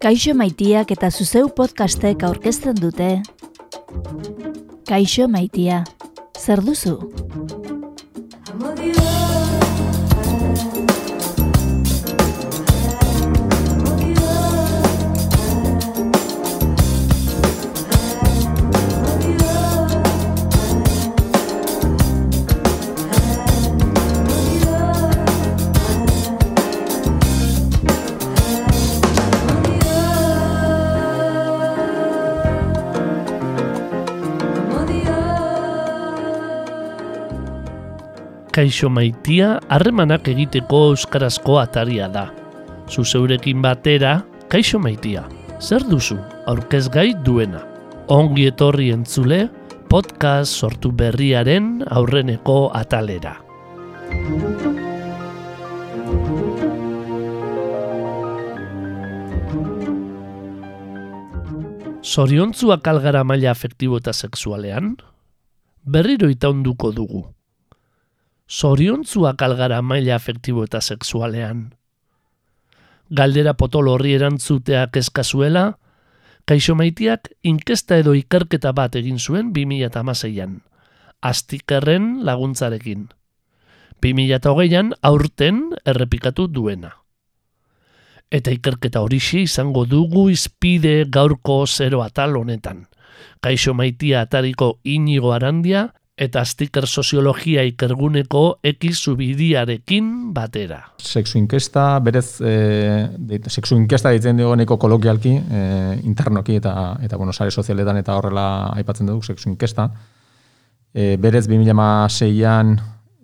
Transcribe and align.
Kaixo 0.00 0.32
maitiak 0.34 0.92
eta 0.94 1.10
zuzeu 1.10 1.48
podcastek 1.56 2.22
aurkezten 2.24 2.78
dute. 2.80 3.10
Kaixo 4.88 5.28
maitia, 5.28 5.82
zer 6.40 6.62
duzu? 6.64 6.96
Kaixo 38.60 38.90
maitia 38.92 39.54
harremanak 39.72 40.26
egiteko 40.28 40.78
euskarazko 40.90 41.54
ataria 41.62 42.10
da. 42.12 42.26
Zuzeurekin 42.92 43.62
batera, 43.64 44.18
kaixo 44.52 44.76
maitia. 44.76 45.22
Zer 45.64 45.86
duzu, 45.88 46.18
aurkez 46.44 46.82
gai 46.92 47.14
duena. 47.24 47.62
Ongi 48.12 48.44
etorri 48.50 48.90
entzule, 48.92 49.46
podcast 49.88 50.52
sortu 50.52 50.92
berriaren 50.92 51.86
aurreneko 51.88 52.58
atalera. 52.76 53.38
Zoriontzuak 62.04 62.92
algara 62.92 63.24
maila 63.24 63.56
afektibo 63.56 64.04
eta 64.04 64.12
sexualean? 64.12 64.98
Berriro 65.80 66.28
itaunduko 66.28 66.92
dugu 66.92 67.28
zoriontzuak 68.50 69.42
algara 69.42 69.80
maila 69.82 70.16
afektibo 70.16 70.64
eta 70.66 70.80
sexualean. 70.80 71.70
Galdera 73.10 73.54
potolo 73.54 73.94
horri 73.94 74.16
erantzuteak 74.18 74.96
eskazuela, 74.98 75.78
kaixo 76.46 76.74
maitiak 76.74 77.30
inkesta 77.46 77.98
edo 78.02 78.14
ikerketa 78.18 78.72
bat 78.74 78.96
egin 78.98 79.18
zuen 79.18 79.52
2006an, 79.54 80.60
astikerren 81.22 82.24
laguntzarekin. 82.26 83.08
2008an 84.02 84.94
aurten 85.02 85.62
errepikatu 85.86 86.48
duena. 86.48 86.96
Eta 88.30 88.54
ikerketa 88.54 89.02
horixe 89.02 89.42
izango 89.44 89.84
dugu 89.86 90.28
izpide 90.30 91.04
gaurko 91.10 91.64
zero 91.66 92.02
atal 92.02 92.38
honetan. 92.38 92.86
Kaixo 93.42 93.74
maitia 93.74 94.22
atariko 94.22 94.78
inigo 94.84 95.34
arandia 95.34 95.90
eta 96.20 96.42
sticker 96.44 96.84
soziologia 96.86 97.62
ikerguneko 97.64 98.60
ekizubidiarekin 98.70 100.10
batera. 100.36 100.82
Sexu 101.00 101.38
inkesta, 101.40 101.84
berez, 102.04 102.42
e, 102.44 102.52
de, 103.16 103.40
sexu 103.48 103.78
inkesta 103.78 104.12
ditzen 104.12 104.42
dugu 104.42 104.58
neko 104.60 104.76
kolokialki, 104.82 105.32
e, 105.40 105.62
internoki 106.04 106.58
eta, 106.60 106.74
eta 107.00 107.16
bueno, 107.16 107.32
sare 107.32 107.50
sozialetan 107.50 108.02
eta 108.02 108.18
horrela 108.18 108.46
aipatzen 108.76 109.08
dugu, 109.08 109.24
sexu 109.24 109.48
inkesta. 109.48 109.88
E, 110.92 111.16
berez, 111.16 111.46
2006an 111.48 112.76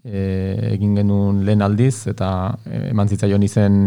e, 0.02 0.26
egin 0.72 0.96
genuen 0.96 1.44
lehen 1.44 1.66
aldiz, 1.66 2.06
eta 2.08 2.30
eman 2.88 3.12
zitzaion 3.12 3.44
izen 3.44 3.80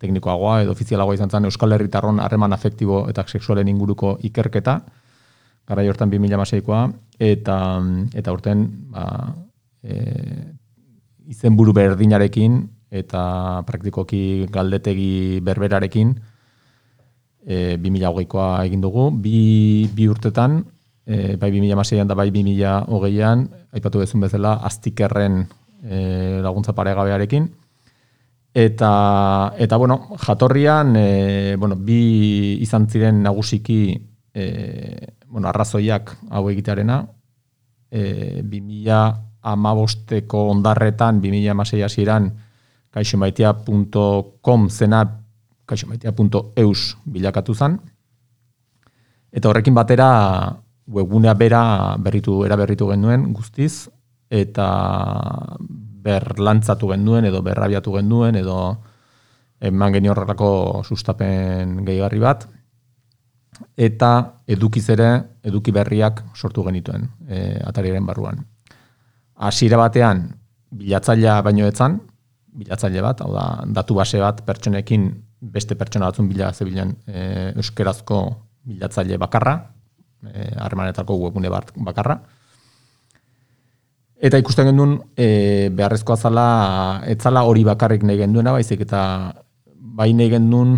teknikoagoa 0.00 0.62
edo 0.62 0.72
ofizialagoa 0.72 1.18
izan 1.18 1.34
zen 1.34 1.50
Euskal 1.50 1.74
Herritarron 1.74 2.22
harreman 2.22 2.54
afektibo 2.56 3.02
eta 3.10 3.26
sexualen 3.26 3.68
inguruko 3.68 4.18
ikerketa, 4.30 4.78
gara 5.70 5.86
hortan 5.86 6.10
2006koa, 6.10 6.82
eta, 7.22 7.56
eta 8.18 8.34
urten 8.34 8.66
ba, 8.90 9.04
e, 9.86 9.94
izen 11.30 11.54
buru 11.54 11.72
berdinarekin 11.76 12.58
eta 12.90 13.62
praktikoki 13.68 14.50
galdetegi 14.50 15.38
berberarekin 15.46 16.16
e, 17.46 17.78
2008koa 17.78 18.64
egin 18.66 18.82
dugu. 18.82 19.10
Bi, 19.14 19.86
bi 19.94 20.10
urtetan, 20.10 20.58
e, 21.06 21.36
bai 21.38 21.52
2006an 21.54 22.10
da 22.10 22.18
bai 22.18 22.32
2008an, 22.34 23.46
aipatu 23.78 24.02
dezun 24.02 24.26
bezala, 24.26 24.58
aztikerren 24.66 25.44
e, 25.86 26.40
laguntza 26.42 26.74
paregabearekin. 26.74 27.46
Eta, 28.50 28.92
eta 29.62 29.76
bueno, 29.78 30.16
jatorrian, 30.18 30.96
e, 30.98 31.54
bueno, 31.54 31.78
bi 31.78 32.58
izan 32.58 32.90
ziren 32.90 33.22
nagusiki 33.22 34.09
e, 34.34 35.14
bueno, 35.26 35.48
arrazoiak 35.48 36.16
hau 36.30 36.48
egitearena, 36.50 37.02
e, 37.90 38.42
2000 38.42 39.00
amabosteko 39.42 40.48
ondarretan, 40.50 41.20
2000 41.20 41.50
amasei 41.50 41.82
hasieran, 41.82 42.30
kaixomaitia.com 42.90 44.68
zena 44.68 45.04
kaixomaitia.eus 45.66 46.96
bilakatu 47.06 47.54
zen. 47.54 47.78
Eta 49.30 49.48
horrekin 49.48 49.74
batera, 49.74 50.10
webgunea 50.90 51.34
bera 51.38 51.62
berritu, 52.02 52.44
era 52.44 52.58
berritu 52.58 52.90
genuen 52.90 53.32
guztiz, 53.32 53.88
eta 54.30 54.66
berlantzatu 56.02 56.90
genuen, 56.90 57.28
edo 57.30 57.42
berrabiatu 57.46 57.94
genuen, 57.94 58.40
edo 58.40 58.58
eman 59.60 59.92
geni 59.92 60.08
horrelako 60.08 60.82
sustapen 60.88 61.84
gehigarri 61.84 62.18
bat 62.18 62.48
eta 63.76 64.10
edukiz 64.46 64.86
ere 64.92 65.10
eduki 65.44 65.72
berriak 65.72 66.22
sortu 66.34 66.64
genituen 66.66 67.08
e, 67.28 67.58
atariaren 67.64 68.06
barruan. 68.06 68.44
Hasiera 69.40 69.78
batean 69.80 70.26
bilatzailea 70.70 71.40
baino 71.42 71.66
etzan, 71.66 71.98
bilatzaile 72.60 73.02
bat, 73.02 73.22
hau 73.24 73.32
da, 73.34 73.46
datu 73.80 73.96
base 73.98 74.20
bat 74.20 74.42
pertsonekin 74.46 75.08
beste 75.40 75.76
pertsona 75.78 76.10
batzun 76.10 76.28
bila 76.28 76.52
zebilen 76.52 76.92
e, 77.06 77.52
euskerazko 77.56 78.20
bilatzaile 78.68 79.18
bakarra, 79.18 79.56
e, 80.26 80.50
webune 81.08 81.48
bat 81.48 81.72
bakarra. 81.76 82.20
Eta 84.20 84.36
ikusten 84.36 84.66
gendun, 84.68 84.98
e, 85.16 85.70
beharrezkoa 85.72 86.16
zala, 86.16 87.00
etzala 87.08 87.42
hori 87.48 87.64
bakarrik 87.64 88.02
nahi 88.04 88.18
genduena, 88.18 88.52
baizik 88.52 88.82
eta 88.84 89.32
bai 89.74 90.12
nahi 90.12 90.28
gendun 90.28 90.76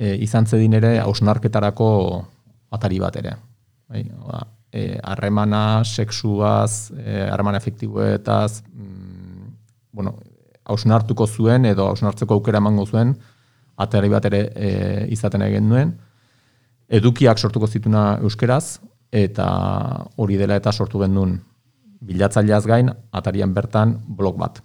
e, 0.00 0.16
izan 0.24 0.48
zedin 0.48 0.78
ere 0.80 0.94
hausnarketarako 1.02 1.90
atari 2.72 3.00
bat 3.02 3.20
ere. 3.20 3.34
Bai, 3.90 4.04
e, 4.72 4.98
harremana, 5.02 5.82
sexuaz, 5.84 6.90
e, 6.96 7.26
harremana 7.28 7.60
efektiboetaz, 7.60 8.62
mm, 8.72 9.50
bueno, 9.92 10.14
hausnartuko 10.64 11.26
zuen 11.26 11.66
edo 11.66 11.88
hausnartzeko 11.90 12.38
aukera 12.38 12.62
emango 12.62 12.86
zuen 12.86 13.16
atari 13.80 14.08
bat 14.12 14.28
ere 14.30 14.40
e, 14.54 14.70
izaten 15.12 15.42
egin 15.42 15.68
duen. 15.68 15.92
Edukiak 16.88 17.38
sortuko 17.38 17.66
zituna 17.66 18.18
euskeraz, 18.22 18.80
eta 19.10 19.46
hori 20.16 20.36
dela 20.38 20.56
eta 20.58 20.72
sortu 20.72 21.00
gendun 21.02 21.38
bilatzaileaz 22.00 22.64
gain, 22.66 22.90
atarian 23.12 23.52
bertan 23.54 23.96
blog 24.06 24.38
bat. 24.38 24.60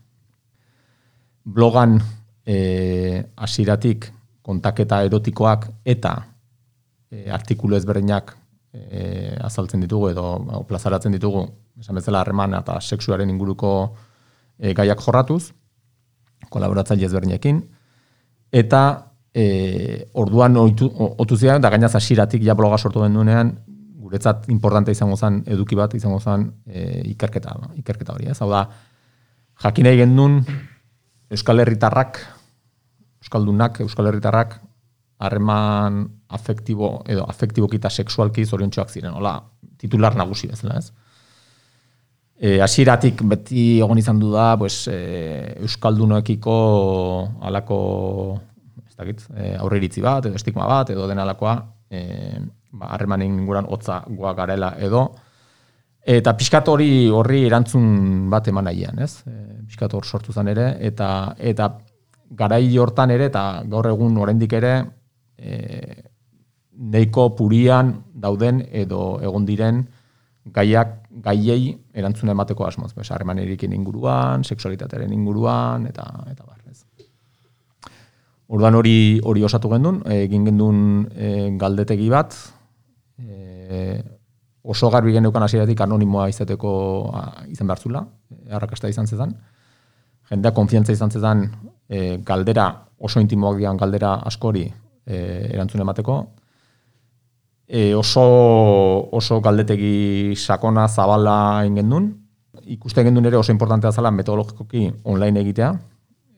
Blogan 1.45 1.99
e, 2.45 3.23
asiratik 3.35 4.11
kontaketa 4.45 5.01
erotikoak 5.07 5.67
eta 5.85 6.15
e, 7.09 7.25
artikulu 7.33 7.77
ezberdinak 7.79 8.35
e, 8.73 9.33
azaltzen 9.41 9.81
ditugu 9.81 10.11
edo 10.11 10.25
o, 10.37 10.63
plazaratzen 10.69 11.15
ditugu, 11.15 11.45
esan 11.81 11.97
bezala 11.97 12.21
harreman 12.21 12.53
eta 12.59 12.77
sexuaren 12.81 13.31
inguruko 13.31 13.71
e, 14.59 14.73
gaiak 14.77 15.01
jorratuz, 15.01 15.49
kolaboratzaile 16.53 17.07
ezberdinekin, 17.09 17.63
eta 18.53 18.83
e, 19.33 19.45
orduan 20.13 20.59
otu 20.61 21.37
zian, 21.37 21.63
da 21.63 21.71
gainaz 21.73 21.95
asiratik 21.97 22.45
ja 22.45 22.55
bloga 22.55 22.77
sortu 22.77 23.01
den 23.03 23.17
duenean, 23.17 23.55
guretzat 24.05 24.45
importante 24.53 24.93
izango 24.93 25.17
zen 25.17 25.41
eduki 25.49 25.75
bat 25.75 25.93
izango 25.97 26.19
zen 26.21 26.45
e, 26.69 27.01
ikerketa, 27.15 27.57
ikerketa 27.81 28.13
hori, 28.13 28.29
ez? 28.29 28.37
Hau 28.45 28.51
da, 28.51 28.67
jakin 29.65 29.89
egin 29.89 30.15
duen 30.15 30.41
Euskal 31.33 31.63
Herritarrak 31.63 32.21
euskaldunak, 33.25 33.81
euskal 33.81 34.11
herritarrak 34.11 34.59
harreman 35.25 36.03
afektibo 36.29 36.99
edo 37.09 37.25
afektiboki 37.25 37.79
eta 37.79 37.89
sexualki 37.89 38.45
zoriontsuak 38.45 38.91
ziren, 38.91 39.15
hola, 39.15 39.39
titular 39.81 40.15
nagusi 40.15 40.47
bezala, 40.51 40.77
ez? 40.77 40.91
E, 42.35 42.59
asiratik 42.61 43.23
beti 43.23 43.79
egon 43.79 43.97
izan 43.97 44.19
du 44.19 44.29
da, 44.33 44.53
pues, 44.59 44.87
e, 44.91 45.55
euskaldunoekiko 45.63 46.55
alako 47.47 47.79
ez 48.85 48.95
dakit, 48.99 49.23
e, 49.33 49.53
aurreiritzi 49.55 50.03
bat, 50.03 50.27
edo 50.27 50.35
estigma 50.35 50.67
bat, 50.67 50.91
edo 50.91 51.07
den 51.07 51.23
alakoa, 51.23 51.55
e, 51.89 52.03
ba, 52.75 52.91
harremanen 52.91 53.39
inguran 53.39 53.71
hotza 53.71 54.01
goa 54.09 54.35
garela 54.35 54.73
edo, 54.83 55.07
eta 56.05 56.35
pixkat 56.37 56.67
hori 56.69 57.07
horri 57.09 57.45
erantzun 57.47 58.29
bat 58.29 58.51
eman 58.51 58.67
nahian, 58.67 58.99
ez? 58.99 59.23
E, 59.25 59.63
pixkat 59.71 59.95
hor 59.95 60.05
sortu 60.05 60.35
zen 60.35 60.51
ere, 60.51 60.73
eta, 60.91 61.09
eta 61.39 61.71
garai 62.29 62.77
hortan 62.77 63.11
ere, 63.11 63.29
eta 63.31 63.63
gaur 63.69 63.87
egun 63.89 64.17
oraindik 64.17 64.53
ere, 64.57 64.73
e, 65.37 66.03
neiko 66.75 67.29
purian 67.35 67.93
dauden 68.13 68.61
edo 68.71 69.19
egon 69.23 69.45
diren 69.47 69.85
gaiak 70.55 70.97
gaiei 71.25 71.71
erantzuna 71.93 72.35
emateko 72.35 72.67
asmoz, 72.67 72.91
bez, 72.93 73.07
harreman 73.11 73.39
erikin 73.41 73.73
inguruan, 73.73 74.43
seksualitatearen 74.43 75.13
inguruan, 75.13 75.87
eta 75.89 76.05
eta 76.29 76.43
bar, 76.45 76.59
ez. 76.69 76.83
Orduan 78.47 78.75
hori 78.77 79.21
hori 79.23 79.43
osatu 79.43 79.71
gendun, 79.71 80.03
egin 80.13 80.45
gendun 80.45 80.77
e, 81.15 81.31
galdetegi 81.57 82.11
bat, 82.13 82.35
e, 83.17 84.03
oso 84.65 84.89
garbi 84.93 85.15
geneukan 85.15 85.45
hasieratik 85.45 85.81
anonimoa 85.81 86.27
izateko 86.29 86.75
a, 87.13 87.25
izan 87.49 87.71
behartzula, 87.71 88.03
arrakasta 88.51 88.91
izan 88.91 89.07
zezan. 89.07 89.33
Jendea 90.29 90.53
konfiantza 90.57 90.93
izan 90.93 91.13
zezan 91.13 91.45
e, 91.89 92.17
galdera, 92.25 92.67
oso 92.97 93.19
intimoak 93.19 93.57
dian 93.59 93.77
galdera 93.77 94.15
askori 94.25 94.65
e, 95.05 95.17
erantzun 95.53 95.81
emateko. 95.81 96.17
E, 97.67 97.93
oso, 97.95 98.23
oso 99.11 99.41
galdetegi 99.41 100.35
sakona 100.35 100.87
zabala 100.87 101.65
ingendun. 101.65 102.11
Ikuste 102.75 103.03
gendun 103.03 103.25
ere 103.25 103.37
oso 103.37 103.51
importantea 103.51 103.91
zala 103.91 104.11
metodologikoki 104.11 104.87
online 105.03 105.41
egitea, 105.41 105.73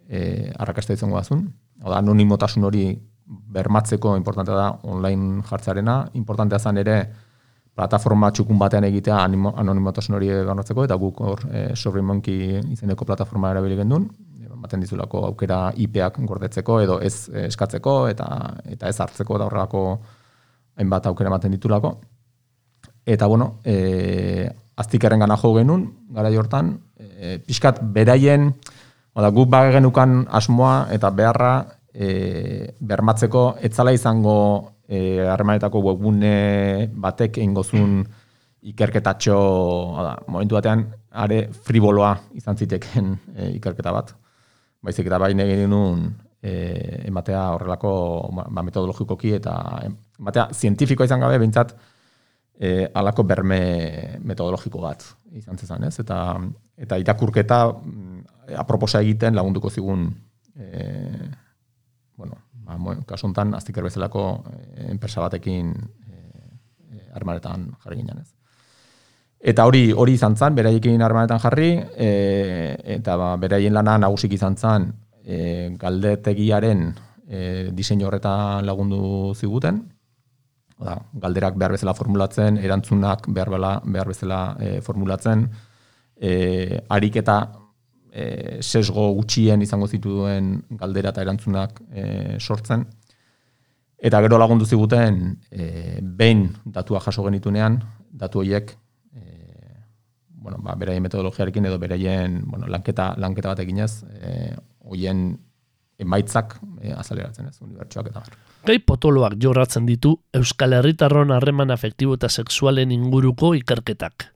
e, 0.10 0.52
arrakasta 0.58 0.96
izango 0.96 1.20
dazun. 1.20 1.46
Oda, 1.84 2.00
anonimotasun 2.00 2.64
hori 2.68 2.90
bermatzeko 3.28 4.16
importantea 4.18 4.56
da 4.56 4.68
online 4.84 5.44
jartzarena. 5.48 6.00
Importantea 6.16 6.60
zan 6.60 6.80
ere, 6.84 6.98
plataforma 7.78 8.32
txukun 8.34 8.58
batean 8.58 8.88
egitea 8.88 9.20
anonimotasun 9.22 10.18
hori 10.18 10.32
ganotzeko, 10.48 10.88
eta 10.88 10.98
guk 10.98 11.20
hor 11.22 11.44
e, 11.52 11.68
Sorry 11.76 12.02
Monkey 12.02 12.58
izeneko 12.74 13.06
plataforma 13.06 13.52
erabili 13.54 13.78
gendun, 13.78 14.08
baten 14.62 14.84
dizulako 14.84 15.26
aukera 15.30 15.72
IP-ak 15.76 16.20
gordetzeko 16.28 16.80
edo 16.82 17.00
ez 17.02 17.30
eh, 17.30 17.48
eskatzeko 17.48 17.98
eta 18.12 18.28
eta 18.66 18.90
ez 18.90 19.00
hartzeko 19.00 19.38
da 19.38 19.48
horrelako 19.50 19.84
hainbat 20.78 21.10
aukera 21.10 21.32
ematen 21.32 21.52
ditulako. 21.52 21.98
Eta 23.08 23.28
bueno, 23.28 23.60
e, 23.64 24.50
aztikerren 24.76 25.24
gana 25.24 25.38
jo 25.40 25.54
genuen, 25.56 25.86
gara 26.14 26.30
jortan, 26.30 26.74
e, 27.00 27.38
pixkat 27.40 27.80
beraien, 27.96 28.52
oda, 29.16 29.30
guk 29.32 29.50
bage 29.50 29.80
asmoa 30.30 30.88
eta 30.92 31.10
beharra 31.10 31.54
e, 31.94 32.76
bermatzeko 32.80 33.58
etzala 33.62 33.94
izango 33.94 34.74
e, 34.88 35.24
harremanetako 35.26 35.82
webgune 35.82 36.90
batek 36.94 37.38
ingozun 37.38 38.04
ikerketatxo, 38.68 39.40
da, 40.04 40.18
momentu 40.28 40.56
batean, 40.56 40.86
are 41.12 41.48
friboloa 41.52 42.18
izan 42.36 42.58
ziteken 42.58 43.16
e, 43.36 43.52
ikerketa 43.58 43.92
bat. 43.92 44.14
Baizik 44.88 45.10
eta 45.10 45.20
baina 45.20 45.44
egin 45.44 45.70
nun 45.72 46.08
e, 46.40 46.54
ematea 47.10 47.44
horrelako 47.58 47.92
ba, 48.36 48.48
ba, 48.48 48.64
metodologikoki 48.64 49.34
eta 49.38 49.58
ematea 50.20 50.48
zientifikoa 50.56 51.10
izan 51.10 51.24
gabe, 51.26 51.42
bintzat, 51.44 51.74
e, 52.56 52.88
alako 52.96 53.26
berme 53.28 53.60
metodologiko 54.24 54.82
bat 54.86 55.04
izan 55.36 55.60
zezan, 55.60 55.84
ez? 55.90 55.98
Eta, 56.02 56.22
eta 56.78 57.00
irakurketa 57.04 57.60
mm, 57.74 58.24
aproposa 58.64 59.04
egiten 59.04 59.36
lagunduko 59.36 59.70
zigun 59.70 60.08
e, 60.56 60.88
bueno, 62.18 62.40
ba, 62.66 62.98
kasu 63.08 63.30
honetan, 63.30 63.54
aztiker 63.56 63.86
bezalako 63.86 64.26
eh, 64.52 64.90
enpresa 64.92 65.24
batekin 65.24 65.72
eh, 66.10 67.16
armaretan 67.16 67.70
jarri 67.84 68.02
ginen 68.02 68.24
ez. 68.24 68.32
Eta 69.40 69.66
hori 69.70 69.92
hori 69.94 70.16
izan 70.18 70.36
zen, 70.36 70.56
beraiekin 70.58 71.02
armaretan 71.06 71.40
jarri, 71.40 71.76
e, 71.96 72.76
eta 72.98 73.18
ba, 73.18 73.36
beraien 73.38 73.74
lana 73.74 73.98
nagusik 74.02 74.34
izan 74.34 74.58
zen 74.58 74.90
e, 75.24 75.70
galdetegiaren 75.78 76.88
e, 77.30 77.42
diseinu 77.76 78.08
horretan 78.08 78.66
lagundu 78.66 79.36
ziguten, 79.36 79.84
Oda, 80.78 80.94
galderak 81.18 81.56
behar 81.58 81.74
bezala 81.74 81.96
formulatzen, 81.98 82.60
erantzunak 82.62 83.24
behar, 83.34 83.50
bela, 83.50 83.72
behar 83.82 84.12
bezala 84.12 84.42
e, 84.62 84.68
formulatzen, 84.86 85.48
e, 86.22 86.82
ariketa 86.94 87.38
e, 88.12 88.60
sesgo 88.62 89.08
gutxien 89.18 89.64
izango 89.66 89.88
zituen 89.88 90.52
galdera 90.78 91.16
eta 91.16 91.24
erantzunak 91.26 91.82
e, 91.90 92.04
sortzen. 92.38 92.86
Eta 93.98 94.22
gero 94.22 94.38
lagundu 94.38 94.70
ziguten, 94.70 95.40
e, 95.50 95.98
behin 96.02 96.46
datua 96.78 97.02
jaso 97.02 97.26
genitunean, 97.26 97.80
datu 98.14 98.44
horiek, 98.44 98.76
bueno, 100.48 100.62
ba, 100.64 100.78
beraien 100.80 101.04
metodologiarekin 101.04 101.66
edo 101.68 101.78
beraien 101.80 102.40
bueno, 102.48 102.70
lanketa, 102.72 103.10
lanketa 103.20 103.52
bat 103.52 103.60
eginez, 103.66 103.92
e, 104.16 104.54
hoien 104.88 105.26
emaitzak 106.00 106.56
e, 106.80 106.94
azaleratzen 106.96 107.50
ez, 107.50 107.58
unibertsuak 107.66 108.08
eta 108.14 108.22
bar. 108.24 108.38
Gai 108.70 108.78
potoloak 108.80 109.36
jorratzen 109.44 109.84
ditu 109.90 110.14
Euskal 110.40 110.78
Herritarron 110.78 111.34
harreman 111.36 111.74
afektibo 111.76 112.16
eta 112.16 112.30
sexualen 112.32 112.94
inguruko 112.96 113.52
ikerketak. 113.60 114.30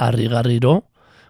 Arrigarriro, 0.00 0.78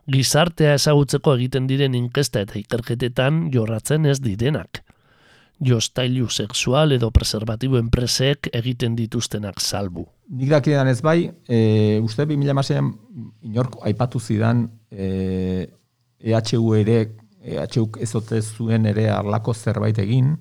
gizartea 0.06 0.76
ezagutzeko 0.78 1.34
egiten 1.34 1.66
diren 1.66 1.98
inkesta 1.98 2.44
eta 2.46 2.60
ikerketetan 2.60 3.48
jorratzen 3.50 4.06
ez 4.06 4.20
direnak. 4.22 4.84
Jostailu 5.60 6.28
sexual 6.30 6.92
edo 6.94 7.10
preservatibo 7.10 7.78
enpresek 7.78 8.50
egiten 8.54 8.94
dituztenak 8.98 9.60
salbu. 9.60 10.06
Nik 10.30 10.50
dakidan 10.52 10.88
ez 10.88 11.00
bai, 11.02 11.30
e, 11.48 11.98
uste 12.04 12.26
2006an 12.28 12.92
inork 13.48 13.80
aipatu 13.88 14.20
zidan 14.20 14.68
e, 14.90 15.66
EHU 16.20 16.74
ere, 16.78 16.98
EHU 17.42 17.88
ezote 18.02 18.42
zuen 18.42 18.86
ere 18.86 19.08
arlako 19.10 19.54
zerbait 19.54 19.98
egin, 19.98 20.36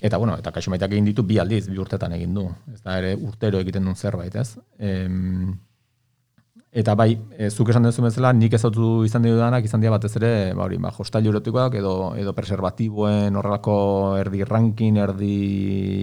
Eta 0.00 0.16
bueno, 0.16 0.36
eta 0.40 0.52
kaixo 0.52 0.72
egin 0.72 1.04
ditu 1.04 1.22
bi 1.28 1.38
aldiz, 1.38 1.66
bi 1.68 1.78
urtetan 1.78 2.12
egin 2.16 2.34
du. 2.34 2.46
Ez 2.72 2.80
da 2.80 2.96
ere 2.98 3.14
urtero 3.16 3.60
egiten 3.60 3.84
duen 3.84 3.96
zerbait, 3.96 4.34
ez? 4.34 4.56
Em, 4.78 5.58
Eta 6.70 6.94
bai, 6.94 7.16
e, 7.34 7.48
zuk 7.50 7.72
esan 7.72 7.82
duzu 7.82 8.04
bezala, 8.04 8.30
nik 8.30 8.52
ezautu 8.54 9.02
izan 9.02 9.24
dira 9.26 9.40
danak, 9.40 9.64
izan 9.66 9.82
dira 9.82 9.90
batez 9.96 10.12
ere, 10.20 10.30
ba 10.54 10.68
hori, 10.68 10.76
ba, 10.78 10.92
hostal 11.02 11.24
erotikoak 11.26 11.74
edo, 11.80 11.94
edo 12.14 12.30
preservatiboen 12.36 13.34
horrelako 13.34 13.74
erdi 14.20 14.44
ranking, 14.46 15.00
erdi 15.02 15.34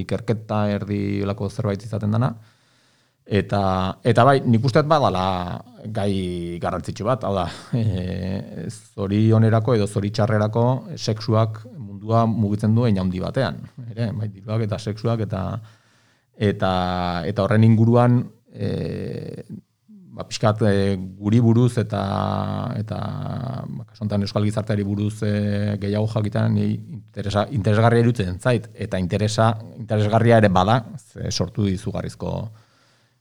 ikerketa, 0.01 0.65
erdi 0.75 1.23
lako 1.23 1.47
zerbait 1.47 1.85
izaten 1.87 2.11
dana. 2.11 2.33
Eta, 3.39 3.61
eta 4.07 4.25
bai, 4.27 4.41
nik 4.43 4.65
usteet 4.67 4.89
badala 4.91 5.23
gai 5.95 6.59
garrantzitsu 6.59 7.07
bat, 7.07 7.23
hau 7.23 7.31
da, 7.37 7.45
e, 7.79 8.67
zori 8.67 9.21
onerako 9.31 9.77
edo 9.77 9.87
zori 9.87 10.11
txarrerako 10.11 10.65
sexuak 10.97 11.61
mundua 11.77 12.25
mugitzen 12.27 12.75
du 12.75 12.83
handi 12.83 13.23
batean. 13.23 13.61
Ere, 13.93 14.09
bai, 14.19 14.27
diruak 14.35 14.67
eta 14.67 14.79
sexuak 14.79 15.23
eta 15.29 15.45
eta 16.37 16.73
eta 17.25 17.43
horren 17.43 17.63
inguruan 17.63 18.19
e, 18.51 18.67
ba, 20.17 20.25
pixkat 20.25 20.63
e, 20.65 20.73
guri 20.97 21.39
buruz 21.43 21.77
eta 21.77 22.01
eta 22.79 22.99
ba, 23.69 23.85
kasontan 23.91 24.25
euskal 24.25 24.45
gizarteari 24.47 24.85
buruz 24.87 25.21
e, 25.25 25.33
gehiago 25.81 26.09
jakitan 26.15 26.57
interesa, 26.57 27.45
interesgarria 27.53 28.05
irutzen 28.05 28.39
zait. 28.39 28.69
Eta 28.73 28.99
interesa, 29.03 29.51
interesgarria 29.77 30.39
ere 30.41 30.49
bada 30.49 30.79
ze 30.97 31.31
sortu 31.31 31.67
dizugarrizko 31.69 32.31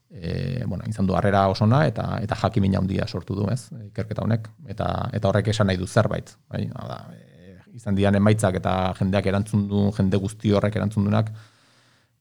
e, 0.09 0.63
bueno, 0.65 0.83
izan 0.89 1.05
du 1.07 1.15
harrera 1.17 1.47
osona 1.53 1.85
eta 1.87 2.07
eta 2.23 2.39
jakimina 2.41 2.81
handia 2.81 3.07
sortu 3.07 3.37
du 3.37 3.49
ez? 3.53 3.67
Ikerketa 3.91 4.25
honek. 4.25 4.49
Eta 4.67 4.89
eta 5.13 5.29
horrek 5.29 5.53
esan 5.53 5.69
nahi 5.69 5.77
du 5.77 5.87
zerbait 5.87 6.33
bai? 6.49 6.65
Da, 6.73 7.03
e, 7.13 7.59
izan 7.77 7.95
dian 7.99 8.17
emaitzak 8.17 8.57
eta 8.63 8.73
jendeak 8.97 9.29
erantzun 9.29 9.69
du 9.69 9.85
jende 9.99 10.17
guzti 10.17 10.55
horrek 10.55 10.81
erantzun 10.81 11.05
dunak 11.05 11.31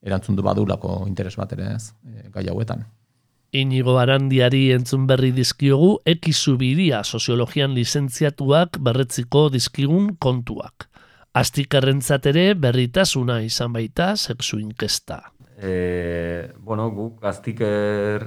erantzun 0.06 0.36
du 0.36 0.44
badulako 0.44 1.00
interes 1.08 1.34
bat 1.40 1.56
ere 1.56 1.72
ez? 1.78 1.90
E, 2.04 2.28
gai 2.34 2.48
hauetan 2.52 2.84
Inigo 3.52 3.98
Arandiari 3.98 4.72
entzun 4.74 5.06
berri 5.06 5.30
dizkiogu 5.32 6.00
ekizu 6.04 6.56
bidia 6.58 7.02
soziologian 7.04 7.74
lizentziatuak 7.76 8.80
berretziko 8.82 9.46
dizkigun 9.54 10.16
kontuak. 10.18 10.88
Aztik 11.36 11.74
ere 11.74 12.54
berritasuna 12.54 13.42
izan 13.42 13.72
baita 13.72 14.16
sexu 14.16 14.58
inkesta. 14.58 15.32
E, 15.58 16.50
bueno, 16.58 16.90
guk 16.90 17.24
aztiker, 17.24 18.26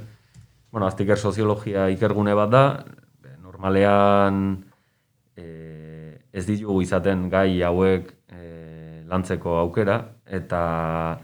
bueno, 0.72 0.88
aztiker 0.88 1.18
soziologia 1.18 1.90
ikergune 1.90 2.34
bat 2.34 2.50
da, 2.50 2.64
normalean 3.42 4.64
e, 5.36 5.46
ez 6.32 6.46
ditugu 6.46 6.82
izaten 6.82 7.30
gai 7.30 7.62
hauek 7.62 8.14
e, 8.32 9.04
lantzeko 9.10 9.58
aukera, 9.60 10.00
eta 10.26 11.20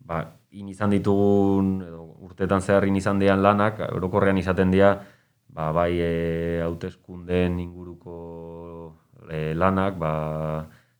ba, 0.00 0.22
in 0.56 0.68
izan 0.68 0.90
ditugun, 0.90 1.82
edo 1.84 1.95
urtetan 2.36 2.60
zeharrin 2.60 2.96
izan 3.00 3.16
dian 3.18 3.40
lanak, 3.40 3.80
orokorrean 3.96 4.36
izaten 4.36 4.68
dira, 4.70 4.90
ba, 5.48 5.70
bai 5.72 5.96
e, 5.96 6.60
hauteskundeen 6.60 7.56
inguruko 7.64 8.92
e, 9.32 9.54
lanak, 9.56 9.96
ba, 9.96 10.12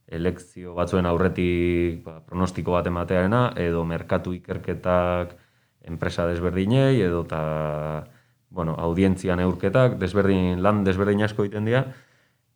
elekzio 0.08 0.72
batzuen 0.72 1.04
aurretik 1.04 2.00
ba, 2.06 2.22
pronostiko 2.24 2.72
bat 2.72 2.88
ematearena, 2.88 3.50
edo 3.60 3.84
merkatu 3.84 4.32
ikerketak 4.32 5.36
enpresa 5.84 6.24
desberdinei, 6.26 7.02
edo 7.04 7.26
ta, 7.28 8.08
bueno, 8.48 8.72
audientzia 8.80 9.36
neurketak, 9.36 10.00
desberdin, 10.00 10.62
lan 10.64 10.86
desberdin 10.88 11.20
asko 11.28 11.44
egiten 11.44 11.68
dira, 11.68 11.84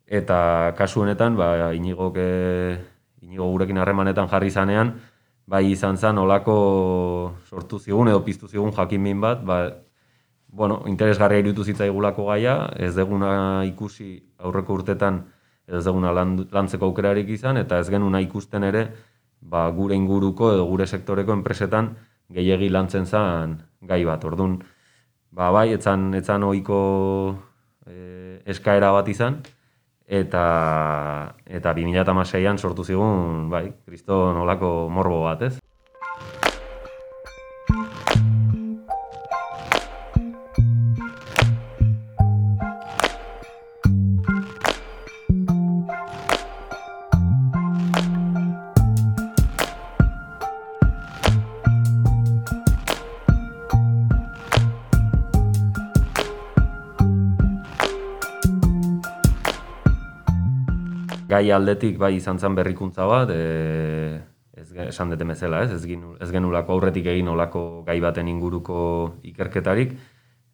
eta 0.09 0.73
kasu 0.73 1.05
honetan, 1.05 1.37
ba, 1.37 1.69
inigo, 1.77 2.09
inigo 3.21 3.53
gurekin 3.53 3.77
harremanetan 3.77 4.25
jarri 4.33 4.49
zanean, 4.49 4.97
bai 5.51 5.65
izan 5.71 5.97
zen 5.97 6.17
olako 6.17 6.55
sortu 7.49 7.79
zigun 7.79 8.07
edo 8.07 8.21
piztu 8.23 8.47
zigun 8.47 8.71
jakin 8.71 9.19
bat, 9.19 9.43
ba, 9.43 9.57
bueno, 10.47 10.81
interesgarria 10.87 11.39
irutu 11.43 11.63
zitzaigulako 11.63 12.25
gaia, 12.29 12.55
ez 12.75 12.95
deguna 12.95 13.63
ikusi 13.67 14.23
aurreko 14.39 14.79
urtetan, 14.79 15.21
ez 15.67 15.83
deguna 15.85 16.11
lantzeko 16.15 16.87
aukerarik 16.87 17.29
izan, 17.29 17.57
eta 17.57 17.79
ez 17.79 17.89
genuna 17.89 18.21
ikusten 18.23 18.63
ere, 18.63 18.85
ba, 19.41 19.69
gure 19.75 19.95
inguruko 19.95 20.53
edo 20.53 20.65
gure 20.69 20.87
sektoreko 20.87 21.35
enpresetan 21.39 21.95
gehiegi 22.31 22.69
lantzen 22.69 23.05
zen 23.05 23.57
gai 23.81 24.03
bat. 24.07 24.23
Orduan, 24.27 24.59
ba, 25.31 25.51
bai, 25.51 25.71
etzan, 25.75 26.13
etzan 26.15 26.43
oiko 26.47 26.81
e, 27.87 28.39
eskaera 28.55 28.91
bat 28.95 29.07
izan, 29.11 29.41
eta 30.11 30.43
eta 31.47 31.71
2016an 31.77 32.59
sortu 32.59 32.83
zigun, 32.83 33.47
bai, 33.51 33.69
kriston 33.87 34.41
olako 34.43 34.89
morbo 34.91 35.23
bat, 35.23 35.45
ez? 35.47 35.53
Aldetik 61.51 61.97
bai 61.99 62.15
izan 62.17 62.39
zen 62.39 62.55
berrikuntza 62.55 63.05
bat, 63.09 63.29
e, 63.33 64.21
ez 64.57 64.69
esan 64.87 65.11
dute 65.13 65.25
mezela, 65.25 65.63
ez, 65.65 65.71
ez, 65.75 65.83
ginu, 65.85 66.15
ez 66.21 66.29
genulako 66.31 66.75
aurretik 66.75 67.07
egin 67.11 67.29
olako 67.31 67.83
gai 67.87 67.99
baten 68.03 68.27
inguruko 68.27 68.81
ikerketarik, 69.31 69.93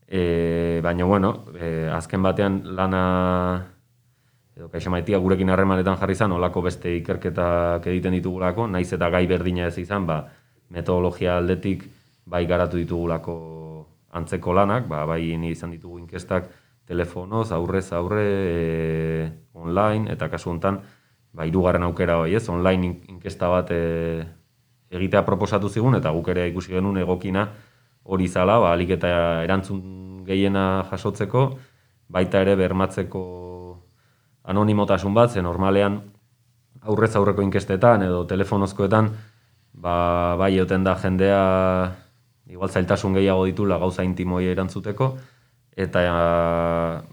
e, 0.07 0.79
baina 0.83 1.05
bueno, 1.05 1.33
e, 1.55 1.89
azken 1.91 2.23
batean 2.23 2.61
lana 2.77 3.03
edo 4.57 4.71
kaixo 4.73 4.89
maitia 4.89 5.19
gurekin 5.21 5.49
harremanetan 5.53 5.99
jarri 6.01 6.15
zan, 6.15 6.33
olako 6.33 6.63
beste 6.65 6.95
ikerketak 6.97 7.85
egiten 7.91 8.15
ditugulako, 8.17 8.65
naiz 8.67 8.89
eta 8.93 9.09
gai 9.13 9.25
berdina 9.29 9.67
ez 9.67 9.77
izan, 9.77 10.07
ba, 10.09 10.23
metodologia 10.73 11.37
aldetik 11.37 11.85
bai 12.25 12.45
garatu 12.49 12.79
ditugulako 12.81 13.35
antzeko 14.17 14.55
lanak, 14.57 14.87
ba, 14.89 15.05
bai 15.05 15.21
izan 15.51 15.71
ditugu 15.75 15.99
inkestak, 15.99 16.49
telefonoz, 16.87 17.51
aurrez 17.51 17.91
aurre, 17.93 18.25
e, 18.25 19.29
online, 19.53 20.11
eta 20.13 20.29
kasu 20.31 20.51
honetan, 20.53 20.81
ba, 21.35 21.45
irugarren 21.45 21.83
aukera 21.83 22.17
hori, 22.21 22.35
ez, 22.39 22.47
online 22.49 22.93
inkesta 23.11 23.49
bat 23.51 23.71
e, 23.75 24.25
egitea 24.89 25.25
proposatu 25.27 25.69
zigun, 25.69 25.97
eta 25.99 26.13
guk 26.15 26.31
ere 26.33 26.47
ikusi 26.49 26.71
genuen 26.71 27.01
egokina 27.03 27.49
hori 28.07 28.27
zala, 28.31 28.57
ba, 28.63 28.71
alik 28.73 28.95
eta 28.95 29.09
erantzun 29.43 30.23
gehiena 30.27 30.87
jasotzeko, 30.91 31.47
baita 32.07 32.41
ere 32.41 32.55
bermatzeko 32.55 33.23
anonimotasun 34.47 35.13
bat, 35.13 35.31
ze 35.31 35.43
normalean 35.43 35.99
aurrez 36.87 37.15
aurreko 37.19 37.43
inkestetan 37.43 38.05
edo 38.07 38.23
telefonozkoetan, 38.29 39.11
ba, 39.75 40.35
bai 40.39 40.53
egoten 40.55 40.87
da 40.87 40.95
jendea 40.95 41.41
igual 42.47 42.71
zailtasun 42.71 43.17
gehiago 43.17 43.43
ditula 43.45 43.77
gauza 43.77 44.05
intimoi 44.07 44.45
erantzuteko, 44.47 45.17
eta 45.77 46.01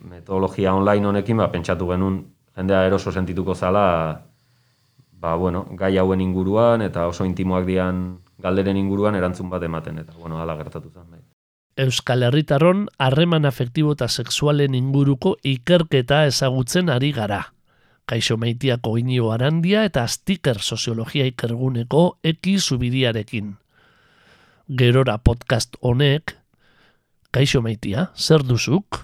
metodologia 0.09 0.73
online 0.75 1.06
honekin 1.06 1.37
ba, 1.37 1.50
pentsatu 1.52 1.88
genuen 1.90 2.23
jendea 2.56 2.87
eroso 2.88 3.12
sentituko 3.12 3.54
zala 3.54 4.23
ba, 5.12 5.35
bueno, 5.37 5.66
gai 5.76 5.97
hauen 5.99 6.21
inguruan 6.21 6.83
eta 6.83 7.06
oso 7.06 7.25
intimoak 7.28 7.66
dian 7.68 8.21
galderen 8.40 8.76
inguruan 8.80 9.16
erantzun 9.16 9.50
bat 9.52 9.62
ematen 9.62 10.00
eta 10.00 10.16
bueno, 10.16 10.40
ala 10.40 10.56
gertatu 10.56 10.90
zen. 10.90 11.11
Bai. 11.11 11.21
Euskal 11.76 12.23
Herritarron 12.23 12.87
harreman 12.99 13.44
afektibo 13.49 13.92
eta 13.97 14.09
sexualen 14.09 14.75
inguruko 14.78 15.37
ikerketa 15.42 16.25
ezagutzen 16.30 16.90
ari 16.90 17.11
gara. 17.12 17.40
Kaixo 18.06 18.37
meitiako 18.37 18.99
inio 19.00 19.33
arandia 19.33 19.85
eta 19.88 20.04
stiker 20.09 20.61
soziologia 20.61 21.26
ikerguneko 21.26 22.18
eki 22.23 22.59
zubidiarekin. 22.61 23.56
Gerora 24.68 25.18
podcast 25.18 25.76
honek, 25.80 26.37
Kaixo 27.34 27.58
maitia, 27.64 28.12
zer 28.14 28.44
duzuk? 28.46 29.00